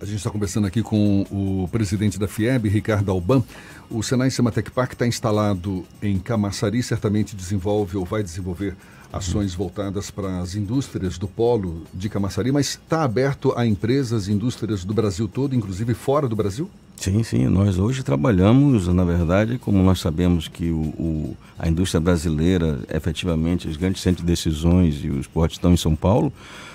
A 0.00 0.04
gente 0.04 0.16
está 0.16 0.30
conversando 0.30 0.66
aqui 0.66 0.82
com 0.82 1.22
o 1.30 1.68
presidente 1.68 2.18
da 2.18 2.26
FIEB, 2.26 2.68
Ricardo 2.68 3.10
Alban. 3.10 3.42
O 3.88 4.02
Senai 4.02 4.30
Cimatec 4.30 4.70
Park 4.70 4.92
está 4.92 5.06
instalado 5.06 5.84
em 6.02 6.18
Camaçari, 6.18 6.82
certamente 6.82 7.36
desenvolve 7.36 7.96
ou 7.96 8.04
vai 8.04 8.22
desenvolver 8.22 8.76
ações 9.12 9.54
voltadas 9.54 10.10
para 10.10 10.40
as 10.40 10.56
indústrias 10.56 11.16
do 11.16 11.28
polo 11.28 11.84
de 11.94 12.08
Camaçari, 12.08 12.50
mas 12.50 12.70
está 12.70 13.04
aberto 13.04 13.54
a 13.56 13.64
empresas, 13.64 14.28
indústrias 14.28 14.84
do 14.84 14.92
Brasil 14.92 15.28
todo, 15.28 15.54
inclusive 15.54 15.94
fora 15.94 16.28
do 16.28 16.34
Brasil? 16.34 16.68
Sim, 16.96 17.22
sim. 17.22 17.46
Nós 17.48 17.78
hoje 17.78 18.02
trabalhamos, 18.02 18.88
na 18.88 19.04
verdade, 19.04 19.58
como 19.58 19.82
nós 19.82 20.00
sabemos 20.00 20.48
que 20.48 20.70
o, 20.70 20.80
o, 20.98 21.36
a 21.58 21.68
indústria 21.68 22.00
brasileira, 22.00 22.80
efetivamente, 22.88 23.68
os 23.68 23.76
grandes 23.76 24.00
centros 24.00 24.24
de 24.24 24.32
decisões 24.32 25.04
e 25.04 25.10
os 25.10 25.26
portos 25.26 25.56
estão 25.56 25.72
em 25.72 25.76
São 25.76 25.94
Paulo, 25.94 26.32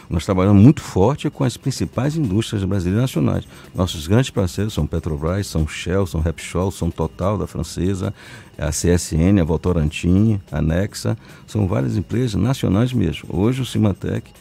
nós 0.10 0.26
trabalhamos 0.26 0.62
muito 0.62 0.82
forte 0.82 1.30
com 1.30 1.44
as 1.44 1.56
principais 1.56 2.16
indústrias 2.18 2.64
brasileiras 2.64 3.04
nacionais. 3.04 3.48
Nossos 3.76 4.08
grandes 4.08 4.32
parceiros 4.32 4.74
são 4.74 4.88
Petrobras, 4.88 5.46
são 5.46 5.68
Shell, 5.68 6.08
são 6.08 6.20
Repsol, 6.20 6.72
são 6.72 6.90
Total 6.90 7.38
da 7.38 7.46
francesa, 7.46 8.14
a 8.58 8.70
CSN, 8.70 9.40
a 9.40 9.44
Votorantim, 9.44 10.42
a 10.52 10.62
Nexa, 10.62 11.16
são 11.46 11.68
várias 11.68 11.96
empresas 11.96 12.34
nacionais 12.34 12.92
mesmo. 12.92 13.30
Hoje 13.32 13.62
o 13.62 13.66
Cimatec 13.66 14.32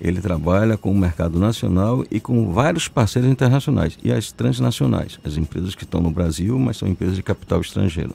ele 0.00 0.20
trabalha 0.20 0.76
com 0.76 0.90
o 0.90 0.98
mercado 0.98 1.38
nacional 1.38 2.04
e 2.10 2.20
com 2.20 2.52
vários 2.52 2.88
parceiros 2.88 3.30
internacionais 3.30 3.98
e 4.02 4.12
as 4.12 4.32
transnacionais, 4.32 5.18
as 5.24 5.36
empresas 5.36 5.74
que 5.74 5.84
estão 5.84 6.00
no 6.00 6.10
Brasil, 6.10 6.58
mas 6.58 6.76
são 6.76 6.88
empresas 6.88 7.16
de 7.16 7.22
capital 7.22 7.60
estrangeiro. 7.60 8.14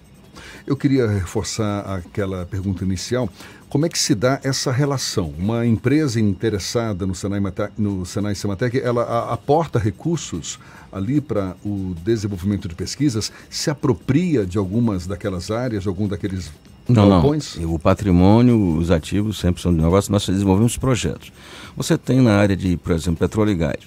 Eu 0.66 0.78
queria 0.78 1.08
reforçar 1.08 1.82
aquela 1.82 2.46
pergunta 2.46 2.84
inicial. 2.84 3.30
Como 3.68 3.86
é 3.86 3.90
que 3.90 3.98
se 3.98 4.14
dá 4.14 4.40
essa 4.44 4.72
relação? 4.72 5.34
Uma 5.38 5.66
empresa 5.66 6.20
interessada 6.20 7.06
no 7.06 7.16
Senai, 7.16 7.42
no 7.78 8.06
Senai 8.06 8.36
Sematec, 8.36 8.80
ela 8.80 9.32
aporta 9.32 9.80
recursos 9.80 10.60
ali 10.92 11.22
para 11.22 11.56
o 11.64 11.96
desenvolvimento 12.04 12.68
de 12.68 12.76
pesquisas, 12.76 13.32
se 13.50 13.70
apropria 13.70 14.46
de 14.46 14.58
algumas 14.58 15.08
daquelas 15.08 15.50
áreas, 15.50 15.84
de 15.84 15.90
algum 15.90 16.08
daqueles 16.08 16.52
não, 16.88 17.08
não. 17.08 17.74
O 17.74 17.80
patrimônio, 17.80 18.78
os 18.78 18.92
ativos 18.92 19.40
sempre 19.40 19.62
são 19.62 19.74
de 19.74 19.82
negócio, 19.82 20.12
nós 20.12 20.26
desenvolvemos 20.26 20.78
projetos. 20.78 21.32
Você 21.76 21.98
tem 21.98 22.20
na 22.20 22.36
área 22.36 22.56
de, 22.56 22.78
por 22.78 22.92
exemplo, 22.94 23.20
petróleo 23.20 23.52
e 23.52 23.56
gás. 23.56 23.80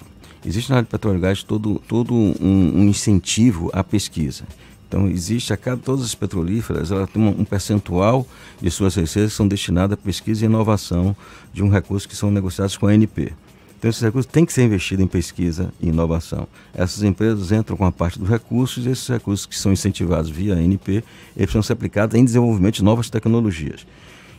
Existe 0.45 0.69
na 0.69 0.77
área 0.77 0.85
de 0.85 0.91
petróleo 0.91 1.17
e 1.17 1.21
gás 1.21 1.43
todo, 1.43 1.81
todo 1.87 2.13
um, 2.13 2.71
um 2.75 2.83
incentivo 2.85 3.69
à 3.73 3.83
pesquisa. 3.83 4.43
Então, 4.87 5.07
existe 5.07 5.51
a 5.51 5.57
cada 5.57 5.77
todas 5.77 6.05
as 6.05 6.15
petrolíferas, 6.15 6.91
ela 6.91 7.07
tem 7.07 7.21
um 7.21 7.43
percentual 7.43 8.25
de 8.61 8.69
suas 8.69 8.95
receitas 8.95 9.31
que 9.31 9.37
são 9.37 9.47
destinadas 9.47 9.97
à 9.97 9.97
pesquisa 9.97 10.45
e 10.45 10.47
inovação 10.47 11.15
de 11.51 11.63
um 11.63 11.69
recurso 11.69 12.07
que 12.07 12.15
são 12.15 12.29
negociados 12.31 12.77
com 12.77 12.87
a 12.87 12.91
ANP. 12.91 13.33
Então, 13.77 13.89
esses 13.89 14.01
recursos 14.01 14.31
têm 14.31 14.45
que 14.45 14.53
ser 14.53 14.63
investidos 14.63 15.03
em 15.03 15.07
pesquisa 15.07 15.73
e 15.79 15.89
inovação. 15.89 16.47
Essas 16.73 17.03
empresas 17.03 17.51
entram 17.51 17.77
com 17.77 17.85
a 17.85 17.91
parte 17.91 18.17
dos 18.17 18.29
recursos 18.29 18.85
e 18.85 18.89
esses 18.89 19.07
recursos 19.07 19.45
que 19.45 19.57
são 19.57 19.71
incentivados 19.71 20.29
via 20.29 20.55
ANP, 20.55 20.89
eles 20.89 21.03
precisam 21.35 21.61
ser 21.61 21.73
aplicados 21.73 22.15
em 22.15 22.23
desenvolvimento 22.23 22.75
de 22.75 22.83
novas 22.83 23.09
tecnologias. 23.09 23.85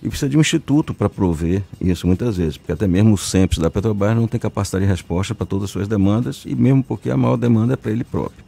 E 0.03 0.09
precisa 0.09 0.29
de 0.29 0.37
um 0.37 0.41
instituto 0.41 0.93
para 0.93 1.09
prover 1.09 1.63
isso 1.81 2.07
muitas 2.07 2.37
vezes, 2.37 2.57
porque 2.57 2.73
até 2.73 2.87
mesmo 2.87 3.15
o 3.15 3.19
SEMPS 3.19 3.59
da 3.59 3.71
Petrobras 3.71 4.17
não 4.17 4.29
tem 4.29 4.39
capacidade 4.39 4.85
de 4.85 4.91
resposta 4.91 5.35
para 5.35 5.47
todas 5.47 5.65
as 5.65 5.71
suas 5.71 5.89
demandas 5.89 6.43
e 6.45 6.55
mesmo 6.55 6.83
porque 6.83 7.11
a 7.11 7.17
maior 7.17 7.37
demanda 7.37 7.75
é 7.75 7.77
para 7.77 7.91
ele 7.91 8.05
próprio. 8.05 8.45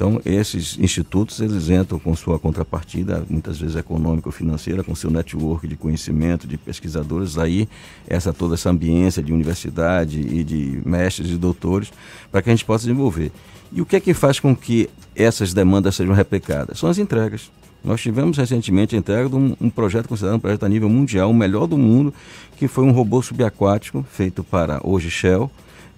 Então, 0.00 0.18
esses 0.24 0.78
institutos, 0.78 1.40
eles 1.40 1.68
entram 1.68 1.98
com 1.98 2.16
sua 2.16 2.38
contrapartida, 2.38 3.22
muitas 3.28 3.60
vezes 3.60 3.76
econômica 3.76 4.30
ou 4.30 4.32
financeira, 4.32 4.82
com 4.82 4.94
seu 4.94 5.10
network 5.10 5.68
de 5.68 5.76
conhecimento, 5.76 6.46
de 6.46 6.56
pesquisadores, 6.56 7.36
aí 7.36 7.68
essa 8.08 8.32
toda 8.32 8.54
essa 8.54 8.70
ambiência 8.70 9.22
de 9.22 9.30
universidade 9.30 10.18
e 10.18 10.42
de 10.42 10.80
mestres 10.86 11.28
e 11.28 11.36
doutores, 11.36 11.92
para 12.32 12.40
que 12.40 12.48
a 12.48 12.52
gente 12.54 12.64
possa 12.64 12.86
desenvolver. 12.86 13.30
E 13.70 13.82
o 13.82 13.84
que 13.84 13.94
é 13.94 14.00
que 14.00 14.14
faz 14.14 14.40
com 14.40 14.56
que 14.56 14.88
essas 15.14 15.52
demandas 15.52 15.96
sejam 15.96 16.14
replicadas? 16.14 16.78
São 16.78 16.88
as 16.88 16.96
entregas. 16.96 17.50
Nós 17.84 18.00
tivemos 18.00 18.38
recentemente 18.38 18.96
a 18.96 18.98
entrega 18.98 19.28
de 19.28 19.36
um, 19.36 19.54
um, 19.60 19.68
projeto 19.68 20.08
considerado 20.08 20.36
um 20.36 20.40
projeto 20.40 20.64
a 20.64 20.68
nível 20.70 20.88
mundial, 20.88 21.30
o 21.30 21.34
melhor 21.34 21.66
do 21.66 21.76
mundo, 21.76 22.14
que 22.56 22.66
foi 22.66 22.84
um 22.84 22.90
robô 22.90 23.20
subaquático 23.20 24.02
feito 24.10 24.42
para 24.42 24.80
hoje 24.82 25.10
Shell, 25.10 25.50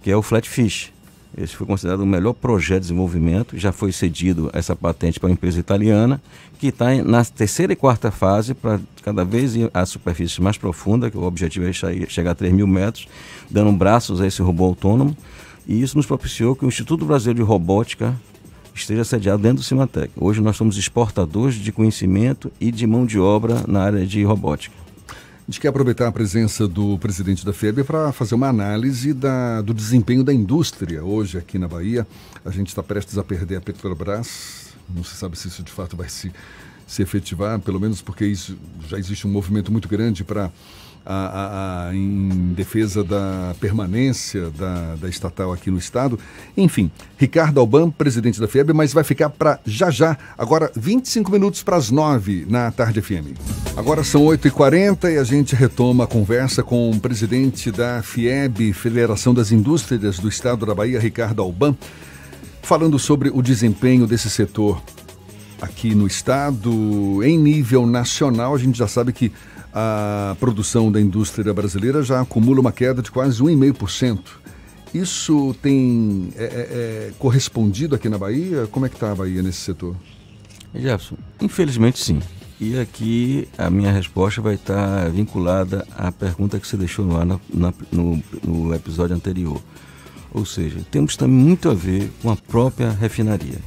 que 0.02 0.10
é 0.10 0.16
o 0.16 0.22
Flatfish. 0.22 0.90
Esse 1.36 1.56
foi 1.56 1.66
considerado 1.66 2.00
o 2.00 2.06
melhor 2.06 2.34
projeto 2.34 2.82
de 2.82 2.88
desenvolvimento. 2.88 3.56
Já 3.58 3.72
foi 3.72 3.90
cedido 3.90 4.50
essa 4.52 4.76
patente 4.76 5.18
para 5.18 5.28
uma 5.28 5.32
empresa 5.32 5.58
italiana, 5.58 6.20
que 6.58 6.68
está 6.68 6.94
na 7.02 7.24
terceira 7.24 7.72
e 7.72 7.76
quarta 7.76 8.10
fase 8.10 8.54
para 8.54 8.78
cada 9.02 9.24
vez 9.24 9.56
ir 9.56 9.70
à 9.72 9.86
superfície 9.86 10.42
mais 10.42 10.58
profunda, 10.58 11.10
que 11.10 11.16
o 11.16 11.22
objetivo 11.22 11.66
é 11.66 11.72
chegar 11.72 12.32
a 12.32 12.34
3 12.34 12.52
mil 12.52 12.66
metros, 12.66 13.08
dando 13.50 13.72
braços 13.72 14.20
a 14.20 14.26
esse 14.26 14.42
robô 14.42 14.64
autônomo. 14.64 15.16
E 15.66 15.80
isso 15.80 15.96
nos 15.96 16.06
propiciou 16.06 16.54
que 16.54 16.64
o 16.64 16.68
Instituto 16.68 17.04
Brasileiro 17.04 17.42
de 17.42 17.48
Robótica 17.48 18.14
esteja 18.74 19.04
sediado 19.04 19.42
dentro 19.42 19.58
do 19.58 19.62
Cimatec. 19.62 20.12
Hoje 20.16 20.40
nós 20.40 20.56
somos 20.56 20.76
exportadores 20.76 21.54
de 21.54 21.72
conhecimento 21.72 22.52
e 22.60 22.70
de 22.70 22.86
mão 22.86 23.06
de 23.06 23.18
obra 23.18 23.64
na 23.66 23.82
área 23.82 24.04
de 24.06 24.22
robótica. 24.24 24.81
A 25.42 25.50
gente 25.50 25.60
quer 25.60 25.68
aproveitar 25.68 26.06
a 26.06 26.12
presença 26.12 26.68
do 26.68 26.96
presidente 26.98 27.44
da 27.44 27.52
FEB 27.52 27.82
para 27.82 28.12
fazer 28.12 28.36
uma 28.36 28.46
análise 28.46 29.12
da, 29.12 29.60
do 29.60 29.74
desempenho 29.74 30.22
da 30.22 30.32
indústria 30.32 31.02
hoje 31.02 31.36
aqui 31.36 31.58
na 31.58 31.66
Bahia. 31.66 32.06
A 32.44 32.50
gente 32.50 32.68
está 32.68 32.80
prestes 32.80 33.18
a 33.18 33.24
perder 33.24 33.56
a 33.56 33.60
Petrobras. 33.60 34.68
Não 34.88 35.02
se 35.02 35.16
sabe 35.16 35.36
se 35.36 35.48
isso 35.48 35.64
de 35.64 35.72
fato 35.72 35.96
vai 35.96 36.08
se, 36.08 36.32
se 36.86 37.02
efetivar, 37.02 37.58
pelo 37.58 37.80
menos 37.80 38.00
porque 38.00 38.24
isso, 38.24 38.56
já 38.86 38.96
existe 38.96 39.26
um 39.26 39.30
movimento 39.30 39.72
muito 39.72 39.88
grande 39.88 40.22
para 40.22 40.48
a, 41.04 41.88
a, 41.88 41.94
em 41.94 42.52
defesa 42.54 43.02
da 43.02 43.54
permanência 43.60 44.50
da, 44.50 44.96
da, 44.96 45.08
estatal 45.08 45.52
aqui 45.52 45.70
no 45.70 45.78
estado. 45.78 46.18
Enfim, 46.56 46.90
Ricardo 47.16 47.58
Alban, 47.58 47.90
presidente 47.90 48.40
da 48.40 48.46
FIEB, 48.46 48.72
mas 48.72 48.92
vai 48.92 49.04
ficar 49.04 49.30
para 49.30 49.58
já 49.64 49.90
já, 49.90 50.16
agora 50.38 50.70
25 50.76 51.30
minutos 51.30 51.62
para 51.62 51.76
as 51.76 51.90
9 51.90 52.46
na 52.48 52.70
tarde 52.70 53.02
FM. 53.02 53.36
Agora 53.76 54.04
são 54.04 54.22
8h40 54.22 55.12
e 55.12 55.18
a 55.18 55.24
gente 55.24 55.54
retoma 55.54 56.04
a 56.04 56.06
conversa 56.06 56.62
com 56.62 56.90
o 56.90 57.00
presidente 57.00 57.70
da 57.70 58.02
FIEB, 58.02 58.72
Federação 58.72 59.34
das 59.34 59.50
Indústrias 59.50 60.18
do 60.18 60.28
Estado 60.28 60.64
da 60.66 60.74
Bahia, 60.74 61.00
Ricardo 61.00 61.42
Alban, 61.42 61.76
falando 62.62 62.98
sobre 62.98 63.30
o 63.30 63.42
desempenho 63.42 64.06
desse 64.06 64.30
setor 64.30 64.82
aqui 65.60 65.94
no 65.94 66.06
estado. 66.06 67.22
Em 67.22 67.38
nível 67.38 67.86
nacional, 67.86 68.54
a 68.54 68.58
gente 68.58 68.76
já 68.76 68.88
sabe 68.88 69.12
que 69.12 69.32
a 69.74 70.36
produção 70.38 70.92
da 70.92 71.00
indústria 71.00 71.52
brasileira 71.52 72.02
já 72.02 72.20
acumula 72.20 72.60
uma 72.60 72.72
queda 72.72 73.00
de 73.02 73.10
quase 73.10 73.42
1,5%. 73.42 74.20
Isso 74.94 75.56
tem 75.62 76.32
é, 76.36 76.44
é, 76.44 76.46
é, 76.46 77.12
correspondido 77.18 77.94
aqui 77.94 78.08
na 78.08 78.18
Bahia? 78.18 78.66
Como 78.70 78.84
é 78.84 78.88
que 78.88 78.96
está 78.96 79.12
a 79.12 79.14
Bahia 79.14 79.42
nesse 79.42 79.60
setor? 79.60 79.96
Jefferson, 80.74 81.16
infelizmente 81.40 81.98
sim. 81.98 82.20
E 82.60 82.78
aqui 82.78 83.48
a 83.58 83.68
minha 83.70 83.90
resposta 83.90 84.40
vai 84.40 84.54
estar 84.54 85.10
vinculada 85.10 85.86
à 85.96 86.12
pergunta 86.12 86.60
que 86.60 86.66
você 86.66 86.76
deixou 86.76 87.16
ar 87.16 87.24
na, 87.24 87.40
na, 87.52 87.74
no, 87.90 88.22
no 88.44 88.74
episódio 88.74 89.16
anterior. 89.16 89.60
Ou 90.32 90.46
seja, 90.46 90.80
temos 90.90 91.16
também 91.16 91.36
muito 91.36 91.68
a 91.68 91.74
ver 91.74 92.10
com 92.22 92.30
a 92.30 92.36
própria 92.36 92.90
refinaria. 92.90 93.58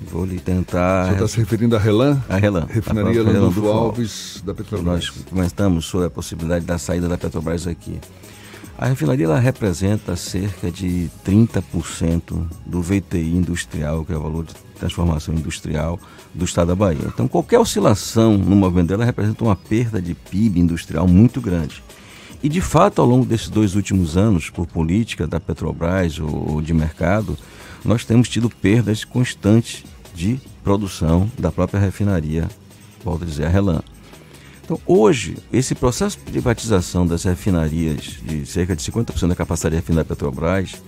Vou 0.00 0.24
lhe 0.24 0.38
tentar. 0.38 1.06
Você 1.06 1.12
está 1.14 1.28
se 1.28 1.38
referindo 1.38 1.76
à 1.76 1.78
Relan? 1.78 2.22
A 2.28 2.36
Relan. 2.36 2.66
Refinaria 2.68 3.22
Landulfo 3.22 3.66
Alves 3.68 4.42
da 4.44 4.54
Petrobras. 4.54 4.84
Nós 4.84 5.10
comentamos 5.28 5.86
sobre 5.86 6.06
a 6.06 6.10
possibilidade 6.10 6.64
da 6.64 6.78
saída 6.78 7.08
da 7.08 7.16
Petrobras 7.16 7.66
aqui. 7.66 7.98
A 8.78 8.86
refinaria 8.86 9.24
ela 9.24 9.38
representa 9.38 10.14
cerca 10.16 10.70
de 10.70 11.10
30% 11.24 12.46
do 12.66 12.82
VTI 12.82 13.34
industrial, 13.34 14.04
que 14.04 14.12
é 14.12 14.16
o 14.16 14.22
valor 14.22 14.44
de 14.44 14.54
transformação 14.78 15.34
industrial 15.34 15.98
do 16.34 16.44
estado 16.44 16.68
da 16.68 16.74
Bahia. 16.74 17.00
Então, 17.06 17.26
qualquer 17.26 17.58
oscilação 17.58 18.36
no 18.36 18.54
movimento 18.54 18.88
dela 18.88 19.04
representa 19.04 19.42
uma 19.42 19.56
perda 19.56 20.00
de 20.00 20.14
PIB 20.14 20.60
industrial 20.60 21.08
muito 21.08 21.40
grande. 21.40 21.82
E, 22.42 22.50
de 22.50 22.60
fato, 22.60 23.00
ao 23.00 23.08
longo 23.08 23.24
desses 23.24 23.48
dois 23.48 23.74
últimos 23.74 24.14
anos, 24.14 24.50
por 24.50 24.66
política 24.66 25.26
da 25.26 25.40
Petrobras 25.40 26.18
ou 26.18 26.60
de 26.60 26.74
mercado, 26.74 27.36
nós 27.86 28.04
temos 28.04 28.28
tido 28.28 28.50
perdas 28.50 29.04
constantes 29.04 29.84
de 30.14 30.40
produção 30.64 31.30
da 31.38 31.52
própria 31.52 31.78
refinaria, 31.78 32.48
volto 33.04 33.22
a 33.22 33.26
dizer, 33.26 33.46
a 33.46 33.48
Relan. 33.48 33.80
Então, 34.64 34.80
hoje, 34.84 35.36
esse 35.52 35.76
processo 35.76 36.18
de 36.18 36.24
privatização 36.24 37.06
das 37.06 37.22
refinarias, 37.22 38.18
de 38.24 38.44
cerca 38.44 38.74
de 38.74 38.82
50% 38.82 39.28
da 39.28 39.36
capacidade 39.36 39.76
refinada 39.76 40.02
da 40.02 40.08
Petrobras, 40.08 40.82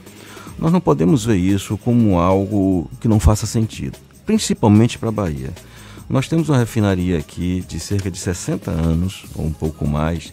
nós 0.58 0.72
não 0.72 0.80
podemos 0.80 1.24
ver 1.24 1.36
isso 1.36 1.78
como 1.78 2.18
algo 2.18 2.90
que 3.00 3.06
não 3.06 3.20
faça 3.20 3.46
sentido, 3.46 3.96
principalmente 4.26 4.98
para 4.98 5.10
a 5.10 5.12
Bahia. 5.12 5.52
Nós 6.10 6.26
temos 6.26 6.48
uma 6.48 6.58
refinaria 6.58 7.18
aqui 7.18 7.64
de 7.68 7.78
cerca 7.78 8.10
de 8.10 8.18
60 8.18 8.70
anos, 8.70 9.26
ou 9.36 9.46
um 9.46 9.52
pouco 9.52 9.86
mais, 9.86 10.32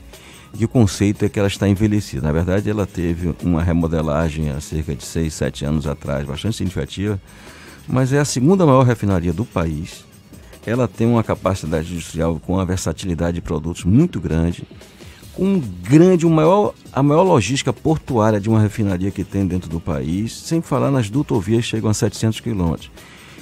que 0.55 0.65
o 0.65 0.67
conceito 0.67 1.25
é 1.25 1.29
que 1.29 1.37
ela 1.37 1.47
está 1.47 1.67
envelhecida. 1.67 2.21
Na 2.21 2.31
verdade, 2.31 2.69
ela 2.69 2.85
teve 2.85 3.35
uma 3.43 3.61
remodelagem 3.61 4.49
há 4.49 4.59
cerca 4.59 4.95
de 4.95 5.03
6, 5.03 5.33
7 5.33 5.65
anos 5.65 5.87
atrás, 5.87 6.25
bastante 6.25 6.57
significativa, 6.57 7.19
mas 7.87 8.13
é 8.13 8.19
a 8.19 8.25
segunda 8.25 8.65
maior 8.65 8.83
refinaria 8.83 9.33
do 9.33 9.45
país. 9.45 10.05
Ela 10.65 10.87
tem 10.87 11.05
uma 11.05 11.23
capacidade 11.23 11.91
industrial 11.91 12.39
com 12.39 12.53
uma 12.53 12.65
versatilidade 12.65 13.35
de 13.35 13.41
produtos 13.41 13.83
muito 13.83 14.19
grande, 14.19 14.67
com 15.33 15.45
um 15.45 15.59
grande, 15.59 16.25
o 16.25 16.29
maior, 16.29 16.73
a 16.91 17.03
maior 17.03 17.23
logística 17.23 17.71
portuária 17.71 18.39
de 18.39 18.49
uma 18.49 18.59
refinaria 18.59 19.11
que 19.11 19.23
tem 19.23 19.45
dentro 19.45 19.69
do 19.69 19.79
país, 19.79 20.33
sem 20.33 20.61
falar 20.61 20.89
nas 20.89 21.09
dutovias 21.09 21.65
que 21.65 21.71
chegam 21.71 21.89
a 21.89 21.93
700 21.93 22.39
quilômetros. 22.39 22.89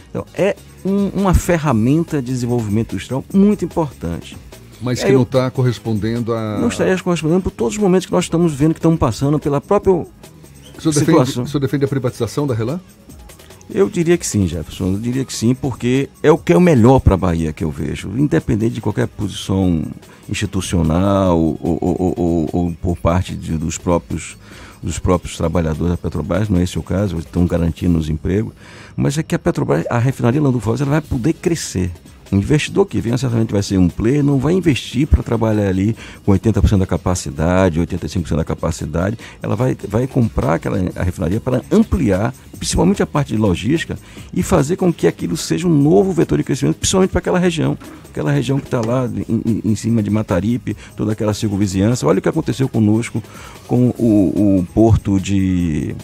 Então, 0.10 0.26
é 0.34 0.56
um, 0.84 1.08
uma 1.10 1.34
ferramenta 1.34 2.22
de 2.22 2.32
desenvolvimento 2.32 2.94
industrial 2.94 3.24
muito 3.34 3.64
importante. 3.64 4.38
Mas 4.84 5.02
que 5.02 5.10
é, 5.10 5.14
não 5.14 5.24
está 5.24 5.50
correspondendo 5.50 6.34
a. 6.34 6.60
Não 6.60 6.68
estaria 6.68 6.98
correspondendo 7.00 7.42
por 7.42 7.52
todos 7.52 7.74
os 7.76 7.80
momentos 7.80 8.06
que 8.06 8.12
nós 8.12 8.26
estamos 8.26 8.54
vendo 8.54 8.74
que 8.74 8.80
estamos 8.80 9.00
passando 9.00 9.40
pela 9.40 9.62
própria. 9.62 9.94
O 9.94 10.08
senhor, 10.80 10.94
defende, 10.94 11.40
o 11.42 11.48
senhor 11.48 11.60
defende 11.60 11.86
a 11.86 11.88
privatização 11.88 12.46
da 12.46 12.54
Relan? 12.54 12.80
Eu 13.74 13.90
diria 13.90 14.18
que 14.18 14.28
sim, 14.28 14.46
Jefferson. 14.46 14.94
Eu 14.94 15.00
diria 15.00 15.24
que 15.24 15.34
sim, 15.34 15.56
porque 15.56 16.10
é 16.22 16.32
o 16.32 16.38
que 16.38 16.52
é 16.52 16.58
o 16.58 16.62
melhor 16.62 17.00
para 17.00 17.14
a 17.14 17.18
Bahia 17.18 17.54
que 17.54 17.64
eu 17.64 17.72
vejo, 17.72 18.10
independente 18.18 18.76
de 18.76 18.82
qualquer 18.82 19.08
posição 19.08 19.84
institucional 20.28 21.40
ou, 21.40 21.58
ou, 21.62 22.16
ou, 22.18 22.50
ou 22.52 22.74
por 22.74 22.98
parte 22.98 23.36
de, 23.36 23.58
dos 23.58 23.78
próprios 23.78 24.38
dos 24.82 25.00
próprios 25.00 25.38
trabalhadores 25.38 25.92
da 25.92 25.98
Petrobras, 25.98 26.50
não 26.50 26.60
é 26.60 26.64
esse 26.64 26.78
o 26.78 26.84
caso, 26.84 27.18
estão 27.18 27.46
garantindo 27.46 27.98
os 27.98 28.10
empregos, 28.10 28.54
mas 28.98 29.18
é 29.18 29.24
que 29.24 29.34
a 29.34 29.40
Petrobras, 29.40 29.86
a 29.90 29.98
refinaria 29.98 30.42
Lando 30.42 30.60
Foz, 30.60 30.82
ela 30.82 30.92
vai 30.92 31.02
poder 31.02 31.32
crescer. 31.32 31.90
O 32.34 32.38
investidor 32.38 32.88
que 32.88 33.00
vem 33.00 33.16
certamente 33.16 33.52
vai 33.52 33.62
ser 33.62 33.78
um 33.78 33.88
player, 33.88 34.24
não 34.24 34.40
vai 34.40 34.54
investir 34.54 35.06
para 35.06 35.22
trabalhar 35.22 35.68
ali 35.68 35.96
com 36.26 36.32
80% 36.32 36.80
da 36.80 36.88
capacidade, 36.88 37.80
85% 37.80 38.36
da 38.36 38.44
capacidade. 38.44 39.18
Ela 39.42 39.56
vai, 39.56 39.78
vai 39.88 40.08
comprar 40.08 40.56
aquela 40.56 40.80
a 40.96 41.04
refinaria 41.04 41.40
para 41.40 41.62
ampliar, 41.72 42.34
principalmente 42.58 43.04
a 43.04 43.06
parte 43.06 43.34
de 43.34 43.38
logística, 43.38 44.00
e 44.34 44.42
fazer 44.42 44.78
com 44.78 44.92
que 44.92 45.06
aquilo 45.06 45.38
seja 45.38 45.68
um 45.68 45.82
novo 45.82 46.12
vetor 46.12 46.40
de 46.40 46.44
crescimento, 46.44 46.78
principalmente 46.78 47.12
para 47.12 47.20
aquela 47.20 47.38
região. 47.38 47.78
Aquela 48.10 48.32
região 48.32 48.60
que 48.60 48.66
está 48.66 48.82
lá 48.82 49.08
em, 49.30 49.62
em, 49.64 49.76
cima 49.76 50.02
de 50.02 50.10
Mataripe, 50.10 50.76
toda 50.98 51.12
aquela 51.12 51.36
circunvizinhança. 51.36 52.08
Olha 52.08 52.18
o 52.18 52.22
que 52.22 52.30
aconteceu 52.30 52.68
conosco 52.68 53.22
com 53.68 53.90
o, 53.90 54.60
o 54.60 54.68
porto 54.74 55.20
de, 55.20 55.96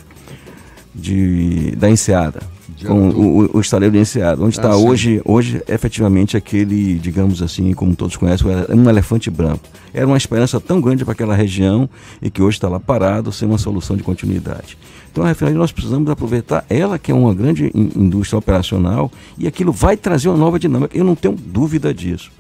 de, 0.94 1.72
da 1.76 1.90
Enseada 1.90 2.59
com 2.86 3.10
o, 3.10 3.58
o 3.58 3.62
estaleiro 3.62 3.94
de 3.94 4.20
onde 4.40 4.58
está 4.58 4.72
ah, 4.72 4.78
hoje, 4.78 5.22
hoje 5.26 5.62
efetivamente 5.68 6.38
aquele, 6.38 6.96
digamos 6.96 7.42
assim, 7.42 7.74
como 7.74 7.96
todos 7.96 8.16
conhecem, 8.16 8.48
um 8.70 8.90
elefante 8.90 9.30
branco. 9.30 9.64
Era 9.94 10.08
uma 10.08 10.18
esperança 10.18 10.60
tão 10.60 10.80
grande 10.80 11.04
para 11.04 11.14
aquela 11.14 11.36
região 11.36 11.90
e 12.22 12.30
que 12.30 12.42
hoje 12.42 12.58
está 12.58 12.70
lá 12.70 12.80
parado 12.80 13.32
sem 13.32 13.48
uma 13.48 13.58
solução 13.58 13.98
de 13.98 14.04
continuidade. 14.04 14.78
Então, 15.12 15.24
a 15.24 15.28
refinaria 15.28 15.58
nós 15.58 15.72
precisamos 15.72 16.10
aproveitar 16.10 16.64
ela, 16.70 17.00
que 17.00 17.12
é 17.12 17.16
uma 17.16 17.34
grande 17.34 17.72
indústria 17.74 18.38
operacional, 18.38 19.12
e 19.38 19.48
aquilo 19.48 19.72
vai 19.72 19.98
trazer 19.98 20.30
uma 20.30 20.38
nova 20.38 20.60
dinâmica. 20.60 20.96
Eu 20.96 21.04
não 21.04 21.16
tenho 21.16 21.36
dúvida 21.36 21.94
disso. 21.94 22.32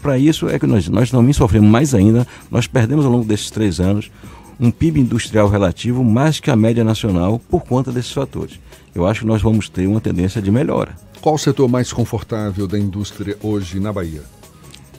Para 0.00 0.18
isso 0.18 0.48
é 0.48 0.58
que 0.58 0.66
nós, 0.66 0.88
nós 0.88 1.10
também 1.10 1.32
sofremos 1.32 1.68
mais 1.68 1.94
ainda. 1.94 2.26
Nós 2.50 2.66
perdemos 2.66 3.04
ao 3.04 3.10
longo 3.10 3.24
desses 3.24 3.50
três 3.50 3.80
anos 3.80 4.10
um 4.58 4.70
PIB 4.70 5.00
industrial 5.00 5.48
relativo 5.48 6.02
mais 6.04 6.40
que 6.40 6.50
a 6.50 6.56
média 6.56 6.82
nacional 6.84 7.40
por 7.50 7.64
conta 7.64 7.92
desses 7.92 8.12
fatores 8.12 8.58
eu 8.96 9.06
acho 9.06 9.20
que 9.20 9.26
nós 9.26 9.42
vamos 9.42 9.68
ter 9.68 9.86
uma 9.86 10.00
tendência 10.00 10.40
de 10.40 10.50
melhora. 10.50 10.96
Qual 11.20 11.34
o 11.34 11.38
setor 11.38 11.68
mais 11.68 11.92
confortável 11.92 12.66
da 12.66 12.78
indústria 12.78 13.36
hoje 13.42 13.78
na 13.78 13.92
Bahia? 13.92 14.22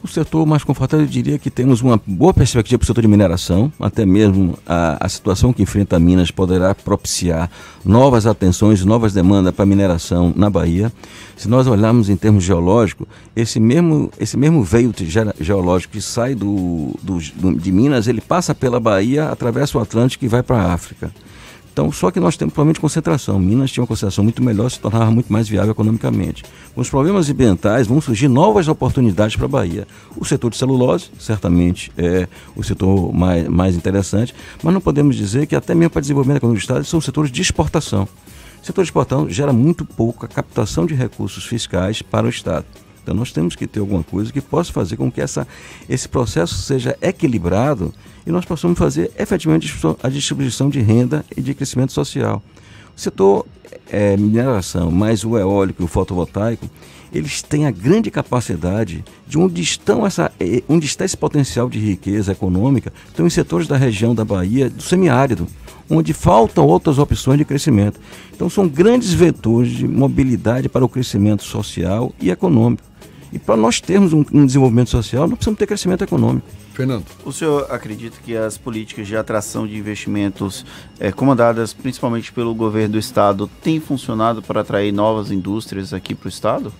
O 0.03 0.07
setor 0.07 0.45
mais 0.45 0.63
confortável, 0.63 1.05
eu 1.05 1.09
diria 1.09 1.39
que 1.39 1.49
temos 1.49 1.81
uma 1.81 1.99
boa 2.05 2.31
perspectiva 2.31 2.77
para 2.77 2.83
o 2.83 2.87
setor 2.87 3.01
de 3.01 3.07
mineração, 3.07 3.71
até 3.79 4.05
mesmo 4.05 4.57
a, 4.65 5.03
a 5.03 5.09
situação 5.09 5.51
que 5.51 5.63
enfrenta 5.63 5.99
Minas 5.99 6.29
poderá 6.29 6.75
propiciar 6.75 7.49
novas 7.83 8.27
atenções, 8.27 8.85
novas 8.85 9.13
demandas 9.13 9.53
para 9.53 9.63
a 9.63 9.65
mineração 9.65 10.31
na 10.35 10.49
Bahia. 10.49 10.93
Se 11.35 11.49
nós 11.49 11.65
olharmos 11.65 12.09
em 12.09 12.15
termos 12.15 12.43
geológicos, 12.43 13.07
esse 13.35 13.59
mesmo, 13.59 14.11
esse 14.19 14.37
mesmo 14.37 14.63
veio 14.63 14.93
geológico 15.39 15.93
que 15.93 16.01
sai 16.01 16.35
do, 16.35 16.93
do, 17.01 17.19
de 17.55 17.71
Minas, 17.71 18.07
ele 18.07 18.21
passa 18.21 18.53
pela 18.53 18.79
Bahia, 18.79 19.29
atravessa 19.29 19.77
o 19.79 19.81
Atlântico 19.81 20.23
e 20.23 20.27
vai 20.27 20.43
para 20.43 20.57
a 20.57 20.73
África. 20.73 21.11
Então, 21.77 21.91
só 21.91 22.09
que 22.09 22.19
nós 22.19 22.35
temos 22.35 22.55
provavelmente 22.55 22.79
concentração. 22.79 23.37
Minas 23.37 23.69
tinha 23.69 23.83
uma 23.83 23.87
concentração 23.87 24.23
muito 24.23 24.41
melhor, 24.41 24.67
se 24.67 24.79
tornava 24.79 25.11
muito 25.11 25.31
mais 25.31 25.47
viável 25.47 25.73
economicamente. 25.73 26.43
Com 26.73 26.81
os 26.81 26.89
problemas 26.89 27.29
ambientais, 27.29 27.85
vão 27.85 28.01
surgir 28.01 28.27
novas 28.27 28.67
oportunidades 28.67 29.35
para 29.35 29.45
a 29.45 29.47
Bahia. 29.47 29.87
O 30.15 30.25
setor 30.25 30.49
de 30.49 30.57
celulose, 30.57 31.11
certamente, 31.19 31.91
é 31.95 32.27
o 32.55 32.63
setor 32.63 33.13
mais, 33.13 33.47
mais 33.47 33.75
interessante, 33.75 34.33
mas 34.63 34.73
não 34.73 34.81
podemos 34.81 35.15
dizer 35.15 35.45
que 35.45 35.55
até 35.55 35.75
mesmo 35.75 35.91
para 35.91 36.01
desenvolvimento 36.01 36.37
econômico 36.37 36.59
do 36.59 36.63
Estado 36.63 36.83
são 36.83 36.99
setores 36.99 37.31
de 37.31 37.43
exportação. 37.43 38.07
O 38.59 38.65
setor 38.65 38.81
de 38.81 38.87
exportação 38.87 39.29
gera 39.29 39.53
muito 39.53 39.85
pouca 39.85 40.27
captação 40.27 40.83
de 40.83 40.95
recursos 40.95 41.45
fiscais 41.45 42.01
para 42.01 42.25
o 42.25 42.29
Estado. 42.29 42.65
Então 43.07 43.15
nós 43.15 43.31
temos 43.31 43.55
que 43.55 43.65
ter 43.65 43.79
alguma 43.79 44.03
coisa 44.03 44.33
que 44.33 44.41
possa 44.41 44.73
fazer 44.73 44.97
com 44.97 45.09
que 45.09 45.21
essa, 45.21 45.47
esse 45.87 46.09
processo 46.09 46.55
seja 46.55 46.97
equilibrado 47.01 47.93
e 48.25 48.31
nós 48.31 48.43
possamos 48.43 48.77
fazer 48.77 49.09
efetivamente 49.17 49.73
a 50.03 50.09
distribuição 50.09 50.69
de 50.69 50.81
renda 50.81 51.23
e 51.35 51.41
de 51.41 51.53
crescimento 51.53 51.93
social. 51.93 52.43
O 52.93 52.99
setor 52.99 53.45
é, 53.89 54.17
mineração, 54.17 54.91
mais 54.91 55.23
o 55.23 55.37
eólico 55.37 55.81
e 55.81 55.85
o 55.85 55.87
fotovoltaico, 55.87 56.69
eles 57.13 57.41
têm 57.41 57.65
a 57.65 57.71
grande 57.71 58.11
capacidade 58.11 59.05
de 59.25 59.37
onde, 59.37 59.61
estão 59.61 60.05
essa, 60.05 60.29
é, 60.37 60.61
onde 60.67 60.85
está 60.85 61.05
esse 61.05 61.15
potencial 61.15 61.69
de 61.69 61.79
riqueza 61.79 62.33
econômica, 62.33 62.91
estão 63.07 63.25
em 63.25 63.29
setores 63.29 63.69
da 63.69 63.77
região 63.77 64.13
da 64.13 64.25
Bahia, 64.25 64.69
do 64.69 64.83
semiárido, 64.83 65.47
onde 65.89 66.11
faltam 66.11 66.65
outras 66.65 66.99
opções 66.99 67.37
de 67.37 67.45
crescimento. 67.45 68.01
Então 68.35 68.49
são 68.49 68.67
grandes 68.67 69.13
vetores 69.13 69.71
de 69.71 69.87
mobilidade 69.87 70.67
para 70.67 70.83
o 70.83 70.89
crescimento 70.89 71.43
social 71.43 72.11
e 72.19 72.29
econômico. 72.29 72.83
E 73.31 73.39
para 73.39 73.57
nós 73.57 73.81
termos 73.81 74.13
um, 74.13 74.23
um, 74.33 74.45
desenvolvimento 74.45 74.89
social, 74.89 75.27
nós 75.27 75.35
precisamos 75.35 75.59
ter 75.59 75.67
crescimento 75.67 76.03
econômico. 76.03 76.47
Fernando. 76.73 77.05
O 77.25 77.31
senhor 77.31 77.67
acredita 77.69 78.17
que 78.23 78.35
as 78.37 78.57
políticas 78.57 79.07
de 79.07 79.17
atração 79.17 79.67
de 79.67 79.75
investimentos, 79.77 80.65
é, 80.99 81.11
comandadas 81.11 81.73
principalmente 81.73 82.31
pelo 82.31 82.53
governo 82.53 82.93
do 82.93 82.99
Estado, 82.99 83.49
têm 83.61 83.79
funcionado 83.79 84.41
para 84.41 84.61
atrair 84.61 84.91
novas 84.91 85.31
indústrias 85.31 85.93
aqui 85.93 86.15
para 86.15 86.27
o 86.27 86.29
Estado? 86.29 86.73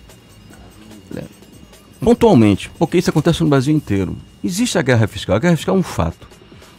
Pontualmente, 2.00 2.70
porque 2.78 2.98
isso 2.98 3.10
acontece 3.10 3.42
no 3.42 3.48
Brasil 3.48 3.74
inteiro. 3.74 4.16
Existe 4.42 4.78
a 4.78 4.82
guerra 4.82 5.06
fiscal. 5.06 5.36
A 5.36 5.38
guerra 5.38 5.56
fiscal 5.56 5.74
é 5.74 5.78
um 5.78 5.82
fato. 5.82 6.28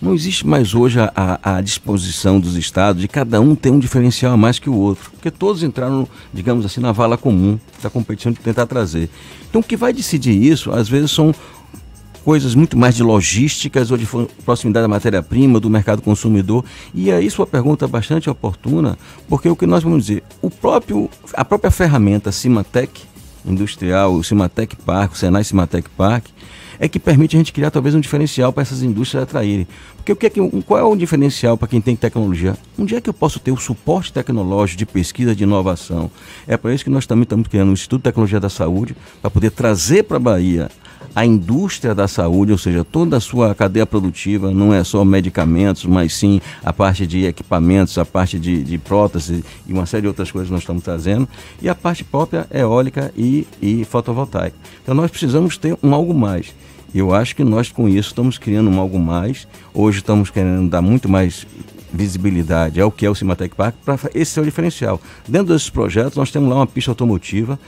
Não 0.02 0.14
existe 0.14 0.48
mais 0.48 0.74
hoje 0.74 0.98
a, 1.00 1.12
a, 1.14 1.58
a, 1.58 1.62
disposição 1.62 2.40
dos 2.40 2.56
estados 2.56 3.02
de 3.02 3.08
cada 3.08 3.42
um 3.42 3.54
ter 3.54 3.70
um 3.70 3.80
diferencial 3.80 4.32
a 4.32 4.38
mais 4.38 4.58
que 4.58 4.70
o 4.70 4.74
outro, 4.74 5.12
porque 5.12 5.30
todos 5.30 5.62
entraram, 5.62 6.08
digamos 6.34 6.66
assim, 6.66 6.80
na 6.80 6.94
vala 6.94 7.18
comum 7.18 7.60
da 7.84 7.90
competição 7.90 8.32
de 8.32 8.40
tentar 8.40 8.66
trazer. 8.66 9.10
Então, 9.50 9.60
o 9.60 9.64
que 9.64 9.76
vai 9.76 9.92
decidir 9.92 10.42
isso, 10.42 10.72
às 10.72 10.88
vezes, 10.88 11.12
são 11.12 11.36
coisas 12.24 12.56
muito 12.56 12.78
mais 12.78 12.96
de 12.96 13.04
logísticas 13.04 13.92
ou 13.92 13.98
de 13.98 14.08
proximidade 14.46 14.84
da 14.84 14.88
matéria-prima, 14.88 15.60
do 15.60 15.70
mercado 15.70 16.02
consumidor. 16.02 16.64
E 16.94 17.12
aí 17.12 17.30
sua 17.30 17.46
pergunta 17.46 17.84
é 17.84 17.88
bastante 17.88 18.30
oportuna, 18.30 18.98
porque 19.28 19.50
o 19.50 19.56
que 19.56 19.66
nós 19.66 19.84
vamos 19.84 20.06
dizer, 20.06 20.24
o 20.42 20.50
próprio, 20.50 21.10
a 21.34 21.44
própria 21.44 21.72
ferramenta 21.72 22.32
Cimatec 22.32 23.02
industrial, 23.52 24.14
o 24.14 24.24
Cimatec 24.24 24.76
Park, 24.78 25.14
o 25.14 25.18
Senai 25.18 25.44
Cimatec 25.44 25.90
Park, 25.90 26.26
é 26.80 26.88
que 26.88 26.98
permite 26.98 27.36
a 27.36 27.40
gente 27.40 27.52
criar 27.52 27.70
talvez 27.72 27.94
um 27.94 28.00
diferencial 28.00 28.54
para 28.54 28.62
essas 28.62 28.82
indústrias 28.82 29.24
atraírem. 29.24 29.68
Porque 29.98 30.12
o 30.14 30.16
que 30.16 30.26
é 30.26 30.30
que, 30.30 30.62
qual 30.62 30.80
é 30.80 30.84
o 30.84 30.96
diferencial 30.96 31.58
para 31.58 31.68
quem 31.68 31.82
tem 31.82 31.96
tecnologia? 31.96 32.56
Um 32.78 32.86
dia 32.86 33.02
que 33.02 33.10
eu 33.10 33.14
posso 33.14 33.40
ter 33.40 33.52
o 33.52 33.58
suporte 33.58 34.14
tecnológico 34.14 34.80
de 34.80 34.86
pesquisa 34.86 35.36
de 35.36 35.44
inovação. 35.44 36.10
É 36.48 36.56
para 36.56 36.74
isso 36.74 36.86
que 36.86 36.90
nós 36.90 37.06
também 37.06 37.24
estamos 37.24 37.48
criando 37.48 37.70
um 37.70 37.74
Instituto 37.74 38.00
de 38.00 38.04
Tecnologia 38.06 38.40
da 38.40 38.50
Saúde, 38.50 38.96
para 39.22 39.30
poder 39.30 39.52
trazer 39.52 40.04
para 40.04 40.18
a 40.18 40.22
Bahia 40.22 40.70
a 41.16 41.26
indústria 41.26 41.96
da 41.96 42.08
saúde, 42.08 42.52
ou 42.52 42.58
seja, 42.58 42.84
toda 42.84 43.18
a 43.18 43.20
sua 43.20 43.54
cadeia 43.56 43.86
produtiva, 43.86 44.52
não 44.52 44.74
é 44.74 44.84
só 44.84 45.04
medicamentos, 45.04 45.86
mas 45.86 46.14
sim 46.16 46.40
a 46.64 46.72
parte 46.72 47.06
de 47.06 47.26
equipamentos, 47.26 47.98
a 47.98 48.06
parte 48.06 48.40
de, 48.40 48.64
de 48.64 48.78
prótese 48.78 49.44
e 49.68 49.74
uma 49.74 49.86
série 49.86 50.04
de 50.04 50.08
outras 50.08 50.32
coisas 50.32 50.48
que 50.48 50.54
nós 50.54 50.62
estamos 50.62 50.84
trazendo, 50.84 51.28
e 51.62 51.70
a 51.70 51.76
parte 51.76 52.04
própria 52.04 52.48
eólica 52.52 53.12
e, 53.18 53.48
e 53.62 53.86
fotovoltaica. 53.86 54.56
Então 54.84 54.96
nós 54.96 55.12
precisamos 55.12 55.58
ter 55.58 55.78
um 55.82 55.94
algo 55.94 56.14
mais. 56.14 56.54
Eu 56.94 57.14
acho 57.14 57.36
que 57.36 57.44
nós 57.44 57.72
com 57.72 57.88
isso 57.88 58.10
estamos 58.10 58.38
criando 58.38 58.70
um 58.70 58.80
algo 58.80 59.00
mais. 59.00 59.48
Hoje 59.74 60.00
estamos 60.00 60.30
querendo 60.32 60.70
dar 60.70 60.82
muito 60.82 61.08
mais 61.08 61.46
visibilidade 61.94 62.80
ao 62.80 62.92
que 62.92 63.06
é 63.06 63.10
o 63.10 63.16
Cimatec 63.16 63.56
Park, 63.56 63.76
para 63.84 63.98
esse 64.14 64.32
ser 64.32 64.42
o 64.42 64.46
diferencial. 64.46 65.02
Dentro 65.28 65.54
desses 65.54 65.70
projetos, 65.70 66.16
nós 66.16 66.32
temos 66.32 66.50
lá 66.50 66.58
uma 66.58 66.68
pista 66.68 66.92
automotiva, 66.92 67.60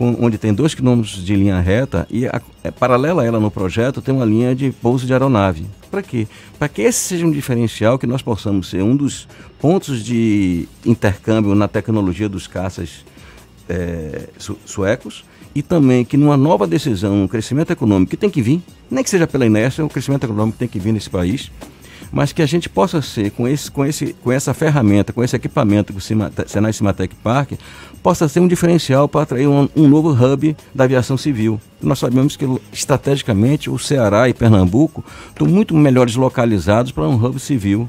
com, 0.00 0.16
onde 0.18 0.38
tem 0.38 0.54
dois 0.54 0.74
quilômetros 0.74 1.22
de 1.22 1.36
linha 1.36 1.60
reta 1.60 2.06
e 2.08 2.26
a, 2.26 2.40
é, 2.64 2.70
paralela 2.70 3.20
a 3.20 3.26
ela 3.26 3.38
no 3.38 3.50
projeto 3.50 4.00
tem 4.00 4.14
uma 4.14 4.24
linha 4.24 4.54
de 4.54 4.70
pouso 4.70 5.04
de 5.06 5.12
aeronave. 5.12 5.66
Para 5.90 6.02
quê? 6.02 6.26
Para 6.58 6.70
que 6.70 6.80
esse 6.80 6.98
seja 7.00 7.26
um 7.26 7.30
diferencial, 7.30 7.98
que 7.98 8.06
nós 8.06 8.22
possamos 8.22 8.70
ser 8.70 8.82
um 8.82 8.96
dos 8.96 9.28
pontos 9.60 10.02
de 10.02 10.66
intercâmbio 10.86 11.54
na 11.54 11.68
tecnologia 11.68 12.30
dos 12.30 12.46
caças 12.46 13.04
é, 13.68 14.30
su 14.38 14.56
suecos 14.64 15.22
e 15.54 15.60
também 15.60 16.02
que 16.02 16.16
numa 16.16 16.36
nova 16.36 16.66
decisão, 16.66 17.24
um 17.24 17.28
crescimento 17.28 17.70
econômico 17.70 18.08
que 18.08 18.16
tem 18.16 18.30
que 18.30 18.40
vir, 18.40 18.62
nem 18.90 19.04
que 19.04 19.10
seja 19.10 19.26
pela 19.26 19.44
inércia, 19.44 19.84
o 19.84 19.88
crescimento 19.90 20.24
econômico 20.24 20.56
tem 20.56 20.66
que 20.66 20.78
vir 20.78 20.92
nesse 20.92 21.10
país, 21.10 21.50
mas 22.12 22.32
que 22.32 22.42
a 22.42 22.46
gente 22.46 22.68
possa 22.68 23.00
ser, 23.00 23.30
com, 23.30 23.46
esse, 23.46 23.70
com, 23.70 23.84
esse, 23.84 24.14
com 24.14 24.32
essa 24.32 24.52
ferramenta, 24.52 25.12
com 25.12 25.22
esse 25.22 25.36
equipamento 25.36 25.92
que 25.92 25.98
o 25.98 26.02
Senai 26.46 26.72
Cimatec 26.72 27.14
Park, 27.16 27.52
possa 28.02 28.28
ser 28.28 28.40
um 28.40 28.48
diferencial 28.48 29.08
para 29.08 29.22
atrair 29.22 29.46
um, 29.46 29.68
um, 29.76 29.88
novo 29.88 30.10
hub 30.10 30.56
da 30.74 30.84
aviação 30.84 31.16
civil. 31.16 31.60
Nós 31.80 31.98
sabemos 31.98 32.36
que 32.36 32.46
estrategicamente 32.72 33.70
o 33.70 33.78
Ceará 33.78 34.28
e 34.28 34.34
Pernambuco 34.34 35.04
estão 35.28 35.46
muito 35.46 35.74
melhores 35.74 36.16
localizados 36.16 36.92
para 36.92 37.08
um 37.08 37.14
hub 37.14 37.38
civil 37.38 37.88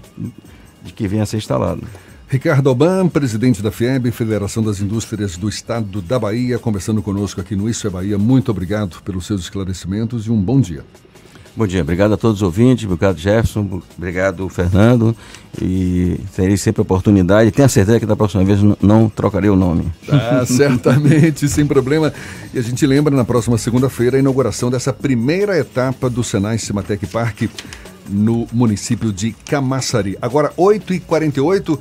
de 0.84 0.93
que 0.93 1.07
venha 1.07 1.23
a 1.23 1.25
ser 1.25 1.38
instalado. 1.38 1.84
Ricardo 2.27 2.67
Oban, 2.67 3.10
presidente 3.10 3.62
da 3.62 3.71
FIEB, 3.71 4.10
Federação 4.10 4.63
das 4.63 4.79
Indústrias 4.79 5.36
do 5.36 5.49
Estado 5.49 6.01
da 6.01 6.17
Bahia, 6.17 6.57
conversando 6.57 7.01
conosco 7.01 7.41
aqui 7.41 7.57
no 7.57 7.69
Isso 7.69 7.86
é 7.88 7.89
Bahia. 7.89 8.17
Muito 8.17 8.49
obrigado 8.49 9.01
pelos 9.03 9.25
seus 9.25 9.41
esclarecimentos 9.41 10.27
e 10.27 10.31
um 10.31 10.41
bom 10.41 10.62
dia. 10.62 10.86
Bom 11.53 11.67
dia, 11.67 11.81
obrigado 11.81 12.13
a 12.13 12.17
todos 12.17 12.37
os 12.37 12.41
ouvintes, 12.43 12.85
obrigado 12.85 13.17
Jefferson, 13.17 13.81
obrigado 13.97 14.47
Fernando 14.47 15.13
e 15.61 16.17
terei 16.33 16.55
sempre 16.55 16.81
oportunidade. 16.81 17.51
Tenho 17.51 17.67
certeza 17.67 17.99
que 17.99 18.05
da 18.05 18.15
próxima 18.15 18.43
vez 18.45 18.59
não, 18.81 19.09
trocarei 19.09 19.49
o 19.49 19.55
nome. 19.55 19.91
Ah, 20.09 20.43
certamente, 20.47 21.49
sem 21.49 21.65
problema. 21.65 22.13
E 22.53 22.59
a 22.59 22.61
gente 22.61 22.85
lembra 22.87 23.13
na 23.13 23.25
próxima 23.25 23.57
segunda-feira 23.57 24.15
a 24.15 24.19
inauguração 24.19 24.71
dessa 24.71 24.93
primeira 24.93 25.57
etapa 25.57 26.09
do 26.09 26.23
Senai 26.23 26.57
Cimatec 26.57 27.05
Park 27.07 27.43
no 28.09 28.47
município 28.53 29.11
de 29.11 29.31
Camaçari. 29.45 30.17
Agora, 30.21 30.53
8h48. 30.57 31.79